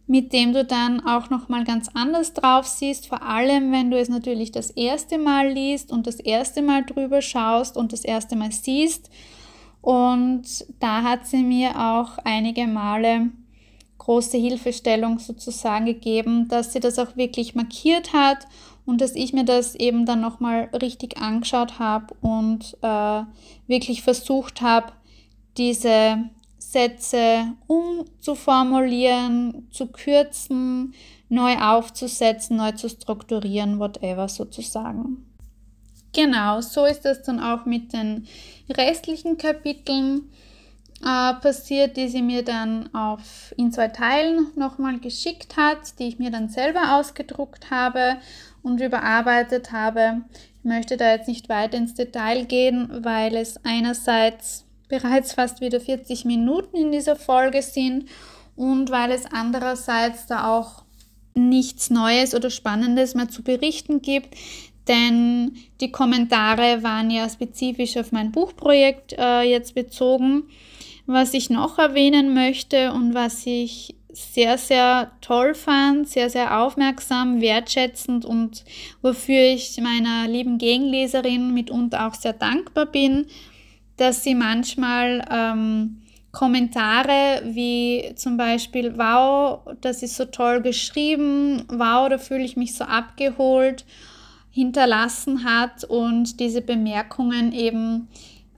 mit 0.06 0.32
dem 0.32 0.52
du 0.52 0.64
dann 0.64 1.00
auch 1.06 1.30
noch 1.30 1.48
mal 1.48 1.64
ganz 1.64 1.88
anders 1.94 2.34
drauf 2.34 2.66
siehst, 2.66 3.06
vor 3.06 3.22
allem 3.22 3.72
wenn 3.72 3.90
du 3.90 3.98
es 3.98 4.08
natürlich 4.08 4.52
das 4.52 4.70
erste 4.70 5.16
Mal 5.16 5.48
liest 5.48 5.92
und 5.92 6.06
das 6.06 6.16
erste 6.16 6.60
Mal 6.60 6.84
drüber 6.84 7.22
schaust 7.22 7.76
und 7.76 7.92
das 7.92 8.04
erste 8.04 8.36
Mal 8.36 8.52
siehst. 8.52 9.10
Und 9.80 10.44
da 10.78 11.02
hat 11.02 11.26
sie 11.26 11.42
mir 11.42 11.70
auch 11.76 12.18
einige 12.24 12.66
Male 12.66 13.30
große 14.02 14.36
Hilfestellung 14.36 15.20
sozusagen 15.20 15.86
gegeben, 15.86 16.48
dass 16.48 16.72
sie 16.72 16.80
das 16.80 16.98
auch 16.98 17.16
wirklich 17.16 17.54
markiert 17.54 18.12
hat 18.12 18.48
und 18.84 19.00
dass 19.00 19.14
ich 19.14 19.32
mir 19.32 19.44
das 19.44 19.76
eben 19.76 20.06
dann 20.06 20.20
nochmal 20.20 20.70
richtig 20.82 21.18
angeschaut 21.18 21.78
habe 21.78 22.12
und 22.20 22.76
äh, 22.82 23.22
wirklich 23.68 24.02
versucht 24.02 24.60
habe, 24.60 24.92
diese 25.56 26.18
Sätze 26.58 27.52
umzuformulieren, 27.68 29.68
zu 29.70 29.86
kürzen, 29.86 30.94
neu 31.28 31.58
aufzusetzen, 31.58 32.56
neu 32.56 32.72
zu 32.72 32.88
strukturieren, 32.88 33.78
whatever 33.78 34.28
sozusagen. 34.28 35.28
Genau, 36.12 36.60
so 36.60 36.86
ist 36.86 37.06
es 37.06 37.22
dann 37.22 37.38
auch 37.38 37.66
mit 37.66 37.92
den 37.92 38.26
restlichen 38.68 39.38
Kapiteln 39.38 40.28
äh, 41.02 41.34
passiert, 41.34 41.96
die 41.96 42.08
sie 42.08 42.22
mir 42.22 42.44
dann 42.44 42.92
auf, 42.94 43.52
in 43.56 43.72
zwei 43.72 43.88
Teilen 43.88 44.48
nochmal 44.56 44.98
geschickt 44.98 45.56
hat, 45.56 45.98
die 45.98 46.08
ich 46.08 46.18
mir 46.18 46.30
dann 46.30 46.48
selber 46.48 46.96
ausgedruckt 46.96 47.70
habe 47.70 48.16
und 48.62 48.80
überarbeitet 48.80 49.72
habe. 49.72 50.22
Ich 50.58 50.64
möchte 50.64 50.96
da 50.96 51.10
jetzt 51.10 51.28
nicht 51.28 51.48
weiter 51.48 51.76
ins 51.76 51.94
Detail 51.94 52.44
gehen, 52.44 52.88
weil 53.04 53.36
es 53.36 53.56
einerseits 53.64 54.64
bereits 54.88 55.32
fast 55.32 55.60
wieder 55.60 55.80
40 55.80 56.24
Minuten 56.24 56.76
in 56.76 56.92
dieser 56.92 57.16
Folge 57.16 57.62
sind 57.62 58.08
und 58.54 58.90
weil 58.90 59.10
es 59.10 59.24
andererseits 59.26 60.26
da 60.26 60.56
auch 60.56 60.84
nichts 61.34 61.90
Neues 61.90 62.34
oder 62.34 62.50
Spannendes 62.50 63.14
mehr 63.14 63.28
zu 63.28 63.42
berichten 63.42 64.02
gibt, 64.02 64.34
denn 64.88 65.56
die 65.80 65.92
Kommentare 65.92 66.82
waren 66.82 67.10
ja 67.10 67.28
spezifisch 67.28 67.96
auf 67.96 68.12
mein 68.12 68.32
Buchprojekt 68.32 69.14
äh, 69.18 69.42
jetzt 69.42 69.74
bezogen. 69.74 70.44
Was 71.12 71.34
ich 71.34 71.50
noch 71.50 71.78
erwähnen 71.78 72.32
möchte 72.32 72.90
und 72.92 73.12
was 73.12 73.46
ich 73.46 73.96
sehr, 74.14 74.56
sehr 74.56 75.12
toll 75.20 75.54
fand, 75.54 76.08
sehr, 76.08 76.30
sehr 76.30 76.58
aufmerksam, 76.58 77.42
wertschätzend 77.42 78.24
und 78.24 78.64
wofür 79.02 79.42
ich 79.42 79.78
meiner 79.82 80.26
lieben 80.26 80.56
Gegenleserin 80.56 81.52
mitunter 81.52 82.06
auch 82.06 82.14
sehr 82.14 82.32
dankbar 82.32 82.86
bin, 82.86 83.26
dass 83.98 84.24
sie 84.24 84.34
manchmal 84.34 85.22
ähm, 85.30 86.02
Kommentare 86.30 87.42
wie 87.44 88.14
zum 88.16 88.38
Beispiel, 88.38 88.96
wow, 88.96 89.60
das 89.82 90.02
ist 90.02 90.16
so 90.16 90.24
toll 90.24 90.62
geschrieben, 90.62 91.64
wow, 91.68 92.08
da 92.08 92.16
fühle 92.16 92.44
ich 92.44 92.56
mich 92.56 92.74
so 92.74 92.84
abgeholt, 92.84 93.84
hinterlassen 94.50 95.44
hat 95.44 95.84
und 95.84 96.40
diese 96.40 96.62
Bemerkungen 96.62 97.52
eben 97.52 98.08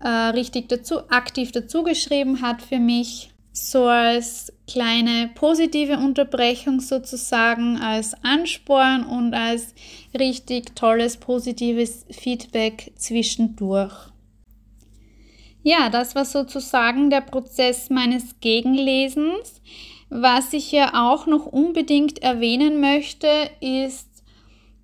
äh, 0.04 0.08
richtig 0.08 0.68
dazu, 0.68 1.00
aktiv 1.08 1.50
dazu 1.50 1.82
geschrieben 1.82 2.42
hat 2.42 2.62
für 2.62 2.78
mich 2.78 3.30
so 3.52 3.84
als 3.84 4.52
kleine 4.66 5.30
positive 5.34 5.96
Unterbrechung 5.96 6.80
sozusagen, 6.80 7.78
als 7.78 8.14
Ansporn 8.22 9.04
und 9.04 9.32
als 9.32 9.74
richtig 10.18 10.76
tolles 10.76 11.16
positives 11.16 12.04
Feedback 12.10 12.92
zwischendurch. 12.96 13.94
Ja, 15.62 15.88
das 15.88 16.14
war 16.14 16.26
sozusagen 16.26 17.08
der 17.08 17.22
Prozess 17.22 17.88
meines 17.88 18.40
Gegenlesens. 18.40 19.62
Was 20.10 20.52
ich 20.52 20.66
hier 20.66 20.90
auch 20.94 21.26
noch 21.26 21.46
unbedingt 21.46 22.22
erwähnen 22.22 22.80
möchte, 22.80 23.28
ist, 23.60 24.08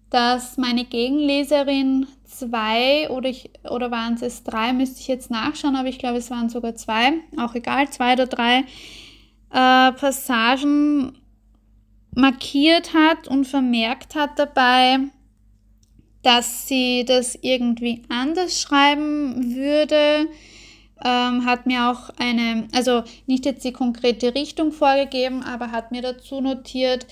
dass 0.08 0.56
meine 0.56 0.84
Gegenleserin 0.84 2.06
zwei 2.40 3.08
oder, 3.10 3.28
ich, 3.28 3.50
oder 3.68 3.90
waren 3.90 4.18
es 4.20 4.44
drei, 4.44 4.72
müsste 4.72 5.00
ich 5.00 5.08
jetzt 5.08 5.30
nachschauen, 5.30 5.76
aber 5.76 5.88
ich 5.88 5.98
glaube, 5.98 6.18
es 6.18 6.30
waren 6.30 6.48
sogar 6.48 6.74
zwei, 6.74 7.12
auch 7.36 7.54
egal, 7.54 7.88
zwei 7.90 8.14
oder 8.14 8.26
drei 8.26 8.64
äh, 9.50 9.92
Passagen 9.92 11.18
markiert 12.14 12.94
hat 12.94 13.28
und 13.28 13.46
vermerkt 13.46 14.14
hat 14.14 14.38
dabei, 14.38 14.98
dass 16.22 16.68
sie 16.68 17.04
das 17.06 17.38
irgendwie 17.40 18.02
anders 18.08 18.60
schreiben 18.60 19.54
würde. 19.54 20.28
Ähm, 21.02 21.46
hat 21.46 21.66
mir 21.66 21.90
auch 21.90 22.10
eine, 22.18 22.68
also 22.74 23.04
nicht 23.26 23.46
jetzt 23.46 23.64
die 23.64 23.72
konkrete 23.72 24.34
Richtung 24.34 24.70
vorgegeben, 24.70 25.42
aber 25.42 25.70
hat 25.70 25.92
mir 25.92 26.02
dazu 26.02 26.42
notiert, 26.42 27.06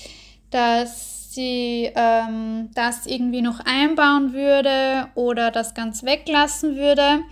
dass 0.51 1.28
sie 1.35 1.91
ähm, 1.95 2.71
das 2.75 3.07
irgendwie 3.07 3.43
noch 3.43 3.61
einbauen 3.61 4.33
würde 4.33 5.09
oder 5.15 5.51
das 5.51 5.75
ganz 5.75 6.03
weglassen 6.03 6.77
würde. 6.77 7.23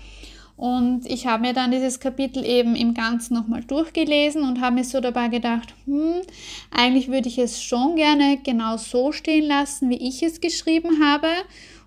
Und 0.56 1.04
ich 1.06 1.26
habe 1.26 1.42
mir 1.42 1.52
dann 1.52 1.70
dieses 1.70 2.00
Kapitel 2.00 2.44
eben 2.44 2.76
im 2.76 2.94
Ganzen 2.94 3.34
nochmal 3.34 3.62
durchgelesen 3.62 4.42
und 4.42 4.60
habe 4.60 4.76
mir 4.76 4.84
so 4.84 5.00
dabei 5.00 5.28
gedacht, 5.28 5.74
hm, 5.84 6.22
eigentlich 6.70 7.08
würde 7.08 7.28
ich 7.28 7.38
es 7.38 7.62
schon 7.62 7.96
gerne 7.96 8.38
genau 8.42 8.78
so 8.78 9.12
stehen 9.12 9.46
lassen, 9.46 9.90
wie 9.90 10.08
ich 10.08 10.22
es 10.22 10.40
geschrieben 10.40 11.02
habe. 11.04 11.28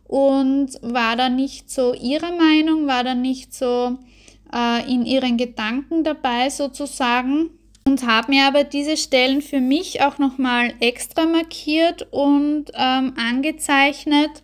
Und 0.07 0.79
war 0.81 1.15
da 1.15 1.29
nicht 1.29 1.69
so 1.69 1.93
ihrer 1.93 2.35
Meinung, 2.35 2.87
war 2.87 3.03
da 3.03 3.13
nicht 3.13 3.53
so 3.53 3.97
äh, 4.53 4.91
in 4.91 5.05
ihren 5.05 5.37
Gedanken 5.37 6.03
dabei 6.03 6.49
sozusagen 6.49 7.51
und 7.85 8.05
habe 8.05 8.31
mir 8.31 8.45
aber 8.45 8.63
diese 8.63 8.97
Stellen 8.97 9.41
für 9.41 9.61
mich 9.61 10.01
auch 10.01 10.17
nochmal 10.17 10.73
extra 10.79 11.25
markiert 11.25 12.07
und 12.11 12.65
ähm, 12.75 13.13
angezeichnet 13.17 14.43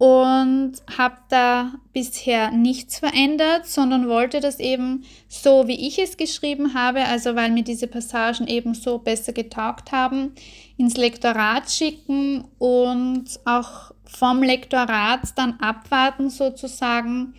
und 0.00 0.76
habe 0.96 1.18
da 1.28 1.74
bisher 1.92 2.50
nichts 2.52 3.00
verändert, 3.00 3.66
sondern 3.66 4.08
wollte 4.08 4.40
das 4.40 4.58
eben 4.58 5.04
so, 5.28 5.68
wie 5.68 5.86
ich 5.86 5.98
es 5.98 6.16
geschrieben 6.16 6.72
habe, 6.72 7.04
also 7.04 7.36
weil 7.36 7.50
mir 7.50 7.64
diese 7.64 7.86
Passagen 7.86 8.46
eben 8.46 8.72
so 8.72 8.96
besser 8.96 9.34
getaugt 9.34 9.92
haben, 9.92 10.32
ins 10.78 10.96
Lektorat 10.96 11.70
schicken 11.70 12.46
und 12.58 13.26
auch 13.44 13.92
vom 14.06 14.42
Lektorat 14.42 15.20
dann 15.36 15.60
abwarten 15.60 16.30
sozusagen, 16.30 17.34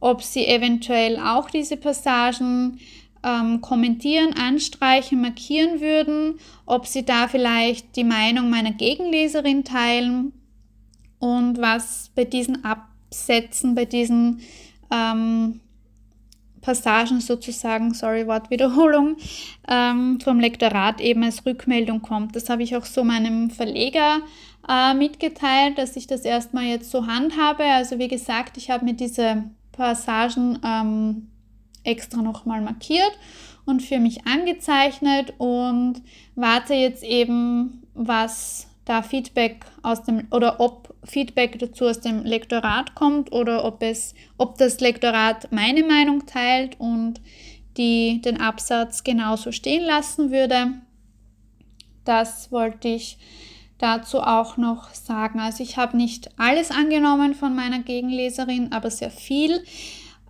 ob 0.00 0.22
sie 0.22 0.46
eventuell 0.46 1.18
auch 1.18 1.50
diese 1.50 1.76
Passagen 1.76 2.80
ähm, 3.22 3.60
kommentieren, 3.60 4.34
anstreichen, 4.34 5.20
markieren 5.20 5.80
würden, 5.80 6.38
ob 6.66 6.86
sie 6.86 7.04
da 7.04 7.28
vielleicht 7.28 7.96
die 7.96 8.04
Meinung 8.04 8.50
meiner 8.50 8.72
Gegenleserin 8.72 9.64
teilen 9.64 10.32
und 11.18 11.58
was 11.58 12.10
bei 12.14 12.24
diesen 12.24 12.64
Absätzen, 12.64 13.74
bei 13.74 13.84
diesen 13.84 14.40
ähm, 14.90 15.60
Passagen 16.60 17.20
sozusagen, 17.20 17.94
sorry, 17.94 18.26
Wortwiederholung, 18.26 19.16
ähm, 19.68 20.20
vom 20.20 20.40
Lektorat 20.40 21.00
eben 21.00 21.22
als 21.24 21.46
Rückmeldung 21.46 22.02
kommt. 22.02 22.36
Das 22.36 22.50
habe 22.50 22.62
ich 22.62 22.76
auch 22.76 22.84
so 22.84 23.04
meinem 23.04 23.50
Verleger 23.50 24.20
äh, 24.68 24.94
mitgeteilt, 24.94 25.78
dass 25.78 25.96
ich 25.96 26.06
das 26.06 26.22
erstmal 26.22 26.64
jetzt 26.64 26.90
so 26.90 27.06
handhabe. 27.06 27.64
Also 27.64 27.98
wie 27.98 28.08
gesagt, 28.08 28.56
ich 28.56 28.70
habe 28.70 28.84
mir 28.84 28.94
diese 28.94 29.44
Passagen 29.72 30.58
ähm, 30.64 31.28
extra 31.88 32.22
nochmal 32.22 32.60
markiert 32.60 33.12
und 33.64 33.82
für 33.82 33.98
mich 33.98 34.26
angezeichnet 34.26 35.34
und 35.38 36.02
warte 36.34 36.74
jetzt 36.74 37.02
eben, 37.02 37.82
was 37.94 38.66
da 38.84 39.02
Feedback 39.02 39.66
aus 39.82 40.02
dem 40.04 40.26
oder 40.30 40.60
ob 40.60 40.94
Feedback 41.04 41.58
dazu 41.58 41.86
aus 41.86 42.00
dem 42.00 42.24
Lektorat 42.24 42.94
kommt 42.94 43.32
oder 43.32 43.64
ob 43.64 43.82
es, 43.82 44.14
ob 44.38 44.56
das 44.56 44.80
Lektorat 44.80 45.52
meine 45.52 45.84
Meinung 45.84 46.24
teilt 46.26 46.80
und 46.80 47.20
die 47.76 48.20
den 48.22 48.40
Absatz 48.40 49.04
genauso 49.04 49.52
stehen 49.52 49.84
lassen 49.84 50.30
würde. 50.30 50.72
Das 52.04 52.50
wollte 52.50 52.88
ich 52.88 53.18
dazu 53.76 54.20
auch 54.20 54.56
noch 54.56 54.92
sagen. 54.94 55.38
Also 55.38 55.62
ich 55.62 55.76
habe 55.76 55.96
nicht 55.96 56.30
alles 56.38 56.70
angenommen 56.70 57.34
von 57.34 57.54
meiner 57.54 57.80
Gegenleserin, 57.80 58.72
aber 58.72 58.90
sehr 58.90 59.10
viel. 59.10 59.62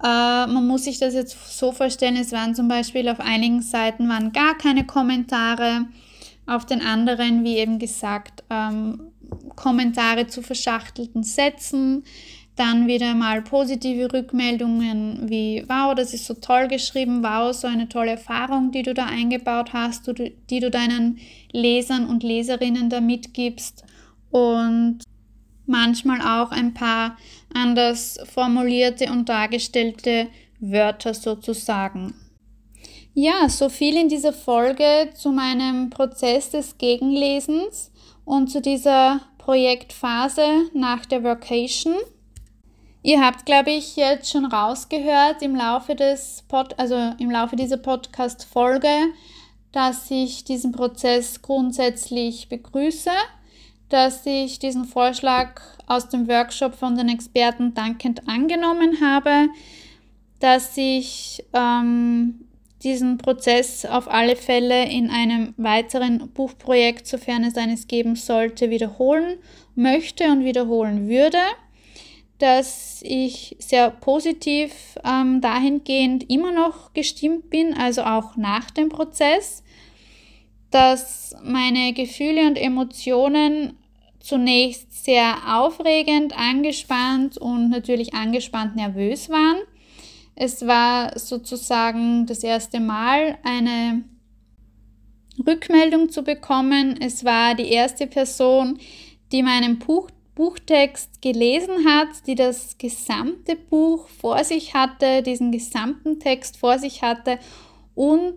Äh, 0.02 0.46
man 0.46 0.66
muss 0.66 0.84
sich 0.84 0.98
das 0.98 1.14
jetzt 1.14 1.58
so 1.58 1.72
vorstellen, 1.72 2.16
es 2.16 2.32
waren 2.32 2.54
zum 2.54 2.68
Beispiel 2.68 3.08
auf 3.08 3.20
einigen 3.20 3.62
Seiten 3.62 4.08
waren 4.08 4.32
gar 4.32 4.56
keine 4.56 4.86
Kommentare, 4.86 5.86
auf 6.46 6.64
den 6.64 6.80
anderen, 6.80 7.44
wie 7.44 7.58
eben 7.58 7.78
gesagt, 7.78 8.42
ähm, 8.48 9.12
Kommentare 9.54 10.28
zu 10.28 10.40
verschachtelten 10.40 11.22
Sätzen, 11.22 12.04
dann 12.56 12.86
wieder 12.86 13.14
mal 13.14 13.42
positive 13.42 14.12
Rückmeldungen 14.12 15.28
wie, 15.28 15.64
wow, 15.68 15.94
das 15.94 16.14
ist 16.14 16.26
so 16.26 16.34
toll 16.34 16.66
geschrieben, 16.68 17.22
wow, 17.22 17.54
so 17.54 17.68
eine 17.68 17.88
tolle 17.88 18.12
Erfahrung, 18.12 18.72
die 18.72 18.82
du 18.82 18.94
da 18.94 19.06
eingebaut 19.06 19.72
hast, 19.72 20.10
die 20.50 20.60
du 20.60 20.70
deinen 20.70 21.18
Lesern 21.52 22.06
und 22.06 22.22
Leserinnen 22.22 22.90
da 22.90 23.00
mitgibst. 23.00 23.84
Und 24.30 25.00
manchmal 25.66 26.20
auch 26.20 26.50
ein 26.50 26.74
paar 26.74 27.16
anders 27.54 28.18
formulierte 28.24 29.10
und 29.10 29.28
dargestellte 29.28 30.28
Wörter 30.60 31.14
sozusagen. 31.14 32.14
Ja, 33.14 33.48
so 33.48 33.68
viel 33.68 33.96
in 33.96 34.08
dieser 34.08 34.32
Folge 34.32 35.10
zu 35.14 35.32
meinem 35.32 35.90
Prozess 35.90 36.50
des 36.50 36.78
Gegenlesens 36.78 37.90
und 38.24 38.48
zu 38.48 38.60
dieser 38.60 39.20
Projektphase 39.38 40.70
nach 40.74 41.04
der 41.06 41.24
Vacation. 41.24 41.96
Ihr 43.02 43.20
habt, 43.20 43.46
glaube 43.46 43.70
ich, 43.70 43.96
jetzt 43.96 44.30
schon 44.30 44.44
rausgehört 44.44 45.42
im 45.42 45.56
Laufe 45.56 45.94
des 45.94 46.44
Pod, 46.48 46.78
also 46.78 47.14
im 47.18 47.30
Laufe 47.30 47.56
dieser 47.56 47.78
Podcast-Folge, 47.78 48.88
dass 49.72 50.10
ich 50.10 50.44
diesen 50.44 50.72
Prozess 50.72 51.42
grundsätzlich 51.42 52.48
begrüße 52.48 53.10
dass 53.88 54.26
ich 54.26 54.58
diesen 54.58 54.84
Vorschlag 54.84 55.60
aus 55.86 56.08
dem 56.08 56.28
Workshop 56.28 56.74
von 56.74 56.96
den 56.96 57.08
Experten 57.08 57.74
dankend 57.74 58.28
angenommen 58.28 59.00
habe, 59.00 59.48
dass 60.40 60.76
ich 60.76 61.44
ähm, 61.52 62.48
diesen 62.82 63.18
Prozess 63.18 63.84
auf 63.84 64.08
alle 64.08 64.36
Fälle 64.36 64.84
in 64.84 65.10
einem 65.10 65.54
weiteren 65.56 66.30
Buchprojekt, 66.30 67.06
sofern 67.06 67.44
es 67.44 67.56
eines 67.56 67.88
geben 67.88 68.14
sollte, 68.14 68.70
wiederholen 68.70 69.38
möchte 69.74 70.24
und 70.30 70.44
wiederholen 70.44 71.08
würde, 71.08 71.38
dass 72.38 73.02
ich 73.02 73.56
sehr 73.58 73.90
positiv 73.90 74.96
ähm, 75.04 75.40
dahingehend 75.40 76.30
immer 76.30 76.52
noch 76.52 76.92
gestimmt 76.92 77.50
bin, 77.50 77.74
also 77.74 78.02
auch 78.02 78.36
nach 78.36 78.70
dem 78.70 78.90
Prozess 78.90 79.64
dass 80.70 81.34
meine 81.42 81.92
Gefühle 81.92 82.46
und 82.46 82.56
Emotionen 82.56 83.76
zunächst 84.20 85.04
sehr 85.04 85.36
aufregend, 85.46 86.38
angespannt 86.38 87.38
und 87.38 87.70
natürlich 87.70 88.14
angespannt 88.14 88.76
nervös 88.76 89.30
waren. 89.30 89.58
Es 90.34 90.66
war 90.66 91.18
sozusagen 91.18 92.26
das 92.26 92.44
erste 92.44 92.78
Mal 92.80 93.38
eine 93.42 94.04
Rückmeldung 95.46 96.10
zu 96.10 96.22
bekommen. 96.22 96.96
Es 97.00 97.24
war 97.24 97.54
die 97.54 97.70
erste 97.70 98.06
Person, 98.06 98.78
die 99.32 99.42
meinen 99.42 99.78
Buch, 99.78 100.10
Buchtext 100.34 101.20
gelesen 101.20 101.84
hat, 101.84 102.08
die 102.28 102.36
das 102.36 102.78
gesamte 102.78 103.56
Buch 103.56 104.06
vor 104.08 104.44
sich 104.44 104.72
hatte, 104.72 105.22
diesen 105.22 105.50
gesamten 105.50 106.20
Text 106.20 106.58
vor 106.58 106.78
sich 106.78 107.02
hatte 107.02 107.40
und 107.96 108.36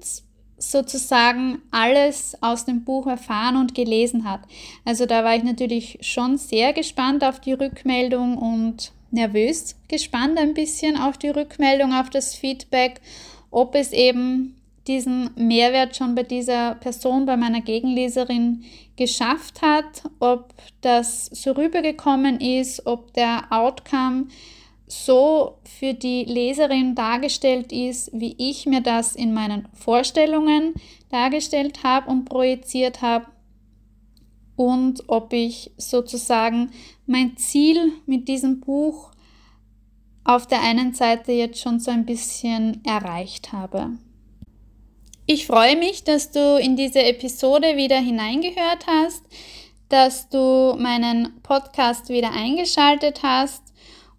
sozusagen 0.62 1.62
alles 1.72 2.38
aus 2.41 2.66
dem 2.66 2.84
Buch 2.84 3.07
erfahren 3.07 3.57
und 3.57 3.74
gelesen 3.74 4.30
hat. 4.30 4.41
Also 4.86 5.05
da 5.05 5.24
war 5.24 5.36
ich 5.36 5.43
natürlich 5.43 5.97
schon 6.01 6.38
sehr 6.38 6.72
gespannt 6.74 7.24
auf 7.24 7.39
die 7.39 7.53
Rückmeldung 7.53 8.38
und 8.38 8.91
nervös 9.09 9.76
gespannt 9.88 10.38
ein 10.38 10.53
bisschen 10.53 10.97
auf 10.97 11.18
die 11.18 11.30
Rückmeldung, 11.30 11.93
auf 11.93 12.09
das 12.09 12.36
Feedback, 12.36 13.01
ob 13.49 13.76
es 13.76 13.91
eben 13.91 14.55
diesen 14.88 15.32
Mehrwert 15.36 15.95
schon 15.95 16.16
bei 16.16 16.24
dieser 16.24 16.76
Person, 16.76 17.26
bei 17.26 17.38
meiner 17.38 17.62
Gegenleserin 17.62 18.64
geschafft 18.95 19.62
hat, 19.62 20.03
ob 20.20 20.53
das 20.82 21.26
so 21.26 21.51
rübergekommen 21.51 22.39
ist, 22.39 22.86
ob 22.86 23.14
der 23.14 23.43
Outcome 23.51 24.28
so 24.92 25.60
für 25.64 25.94
die 25.94 26.26
Leserin 26.26 26.96
dargestellt 26.96 27.72
ist, 27.72 28.10
wie 28.14 28.36
ich 28.38 28.66
mir 28.66 28.82
das 28.82 29.16
in 29.16 29.34
meinen 29.34 29.70
Vorstellungen 29.74 30.74
dargestellt 31.10 31.84
habe 31.84 32.10
und 32.10 32.26
projiziert 32.26 33.02
habe 33.02 33.28
und 34.58 35.04
ob 35.08 35.32
ich 35.32 35.72
sozusagen 35.78 36.72
mein 37.06 37.38
Ziel 37.38 37.94
mit 38.06 38.28
diesem 38.28 38.60
Buch 38.60 39.12
auf 40.26 40.46
der 40.46 40.62
einen 40.62 40.94
Seite 40.94 41.32
jetzt 41.32 41.60
schon 41.60 41.80
so 41.80 41.89
ein 41.89 42.06
bisschen 42.06 42.84
erreicht 42.84 43.54
habe. 43.54 43.92
Ich 45.26 45.48
freue 45.48 45.78
mich, 45.78 46.04
dass 46.04 46.32
du 46.32 46.60
in 46.60 46.76
diese 46.76 47.02
Episode 47.02 47.78
wieder 47.78 47.98
hineingehört 47.98 48.86
hast, 48.88 49.24
dass 49.88 50.28
du 50.28 50.76
meinen 50.78 51.42
Podcast 51.44 52.10
wieder 52.10 52.32
eingeschaltet 52.34 53.22
hast 53.24 53.70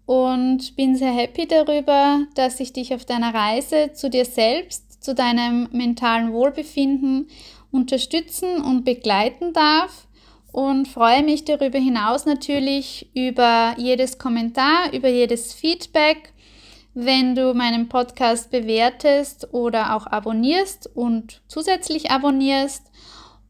und 0.05 0.75
bin 0.75 0.95
sehr 0.95 1.11
happy 1.13 1.47
darüber, 1.47 2.25
dass 2.35 2.59
ich 2.59 2.73
dich 2.73 2.93
auf 2.93 3.05
deiner 3.05 3.33
Reise 3.33 3.91
zu 3.93 4.09
dir 4.09 4.25
selbst, 4.25 5.03
zu 5.03 5.15
deinem 5.15 5.69
mentalen 5.71 6.33
Wohlbefinden 6.33 7.27
unterstützen 7.71 8.61
und 8.61 8.83
begleiten 8.83 9.53
darf. 9.53 10.07
Und 10.51 10.87
freue 10.87 11.23
mich 11.23 11.45
darüber 11.45 11.79
hinaus 11.79 12.25
natürlich 12.27 13.09
über 13.15 13.73
jedes 13.77 14.19
Kommentar, 14.19 14.93
über 14.93 15.09
jedes 15.09 15.51
Feedback, 15.51 16.31
wenn 16.93 17.33
du 17.33 17.55
meinen 17.55 17.89
Podcast 17.89 18.51
bewertest 18.51 19.51
oder 19.51 19.95
auch 19.95 20.05
abonnierst 20.05 20.91
und 20.93 21.41
zusätzlich 21.47 22.11
abonnierst 22.11 22.92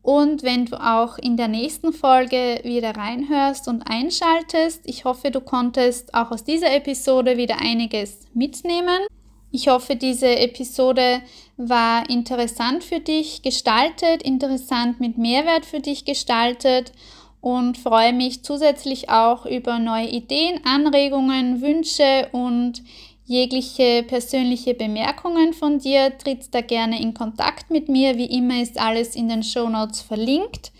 und 0.03 0.43
wenn 0.43 0.65
du 0.65 0.75
auch 0.75 1.17
in 1.17 1.37
der 1.37 1.47
nächsten 1.47 1.93
Folge 1.93 2.59
wieder 2.63 2.91
reinhörst 2.91 3.69
und 3.69 3.83
einschaltest. 3.83 4.81
Ich 4.83 5.05
hoffe, 5.05 5.31
du 5.31 5.39
konntest 5.39 6.13
auch 6.13 6.29
aus 6.31 6.43
dieser 6.43 6.75
Episode 6.75 7.37
wieder 7.37 7.61
einiges 7.61 8.19
mitnehmen. 8.33 9.07
Ich 9.49 9.69
hoffe, 9.69 9.95
diese 9.95 10.27
Episode 10.27 11.21
war 11.55 12.09
interessant 12.09 12.83
für 12.83 12.99
dich 12.99 13.43
gestaltet, 13.43 14.23
interessant 14.23 14.99
mit 14.99 15.17
Mehrwert 15.17 15.65
für 15.65 15.79
dich 15.79 16.03
gestaltet 16.03 16.91
und 17.39 17.77
freue 17.77 18.11
mich 18.11 18.43
zusätzlich 18.43 19.09
auch 19.09 19.45
über 19.45 19.79
neue 19.79 20.09
Ideen, 20.09 20.65
Anregungen, 20.65 21.61
Wünsche 21.61 22.27
und 22.33 22.83
jegliche 23.25 24.03
persönliche 24.03 24.73
Bemerkungen 24.73 25.53
von 25.53 25.79
dir, 25.79 26.17
tritt 26.17 26.53
da 26.53 26.61
gerne 26.61 27.01
in 27.01 27.13
Kontakt 27.13 27.69
mit 27.69 27.89
mir. 27.89 28.17
Wie 28.17 28.25
immer 28.25 28.61
ist 28.61 28.79
alles 28.79 29.15
in 29.15 29.29
den 29.29 29.43
Show 29.43 29.69
Notes 29.69 30.01
verlinkt. 30.01 30.71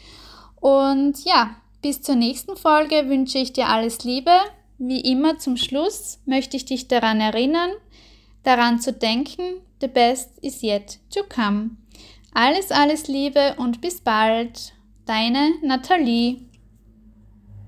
Und 0.59 1.23
ja, 1.25 1.55
bis 1.81 2.01
zur 2.01 2.15
nächsten 2.15 2.55
Folge 2.55 3.09
wünsche 3.09 3.37
ich 3.37 3.53
dir 3.53 3.67
alles 3.67 4.03
Liebe. 4.03 4.31
Wie 4.77 5.01
immer 5.01 5.37
zum 5.37 5.57
Schluss 5.57 6.19
möchte 6.25 6.57
ich 6.57 6.65
dich 6.65 6.87
daran 6.87 7.21
erinnern, 7.21 7.71
daran 8.43 8.79
zu 8.79 8.93
denken, 8.93 9.61
the 9.81 9.87
best 9.87 10.31
is 10.41 10.61
yet 10.63 10.99
to 11.13 11.21
come. 11.23 11.71
Alles, 12.33 12.71
alles 12.71 13.07
Liebe 13.07 13.55
und 13.57 13.81
bis 13.81 14.01
bald. 14.01 14.73
Deine 15.05 15.51
Nathalie. 15.61 16.52